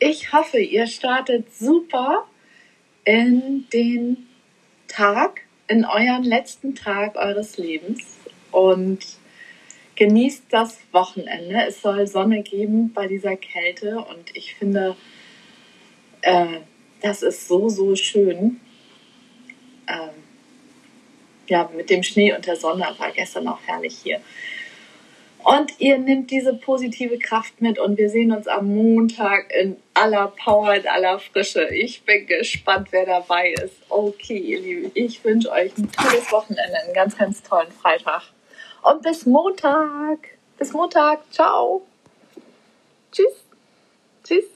ich 0.00 0.32
hoffe, 0.32 0.58
ihr 0.58 0.88
startet 0.88 1.54
super 1.54 2.26
in 3.04 3.66
den 3.72 4.28
Tag, 4.88 5.42
in 5.68 5.84
euren 5.84 6.24
letzten 6.24 6.74
Tag 6.74 7.16
eures 7.16 7.56
Lebens 7.56 8.00
und 8.50 9.00
genießt 9.96 10.44
das 10.50 10.78
Wochenende. 10.92 11.64
Es 11.66 11.82
soll 11.82 12.06
Sonne 12.06 12.42
geben 12.42 12.92
bei 12.92 13.06
dieser 13.06 13.36
Kälte 13.36 13.98
und 13.98 14.34
ich 14.34 14.54
finde, 14.54 14.96
äh, 16.22 16.60
das 17.00 17.22
ist 17.22 17.48
so, 17.48 17.68
so 17.68 17.96
schön. 17.96 18.60
Ähm, 19.88 20.10
ja, 21.48 21.70
mit 21.74 21.90
dem 21.90 22.02
Schnee 22.02 22.32
und 22.32 22.46
der 22.46 22.56
Sonne 22.56 22.86
war 22.98 23.10
gestern 23.10 23.48
auch 23.48 23.60
herrlich 23.66 23.98
hier. 24.02 24.20
Und 25.44 25.80
ihr 25.80 25.98
nehmt 25.98 26.30
diese 26.30 26.54
positive 26.54 27.18
Kraft 27.18 27.60
mit 27.60 27.78
und 27.78 27.98
wir 27.98 28.10
sehen 28.10 28.30
uns 28.30 28.46
am 28.46 28.74
Montag 28.74 29.52
in 29.52 29.76
aller 29.92 30.28
Power, 30.28 30.74
in 30.74 30.86
aller 30.86 31.18
Frische. 31.18 31.68
Ich 31.68 32.04
bin 32.04 32.26
gespannt, 32.26 32.88
wer 32.92 33.06
dabei 33.06 33.52
ist. 33.52 33.74
Okay, 33.88 34.38
ihr 34.38 34.60
Lieben, 34.60 34.90
ich 34.94 35.24
wünsche 35.24 35.50
euch 35.50 35.76
ein 35.76 35.90
tolles 35.90 36.30
Wochenende, 36.30 36.76
einen 36.84 36.94
ganz, 36.94 37.18
ganz 37.18 37.42
tollen 37.42 37.72
Freitag. 37.72 38.22
Und 38.82 39.02
bis 39.02 39.26
Montag. 39.26 40.18
Bis 40.58 40.72
Montag. 40.72 41.20
Ciao. 41.32 41.82
Tschüss. 43.10 43.44
Tschüss. 44.24 44.51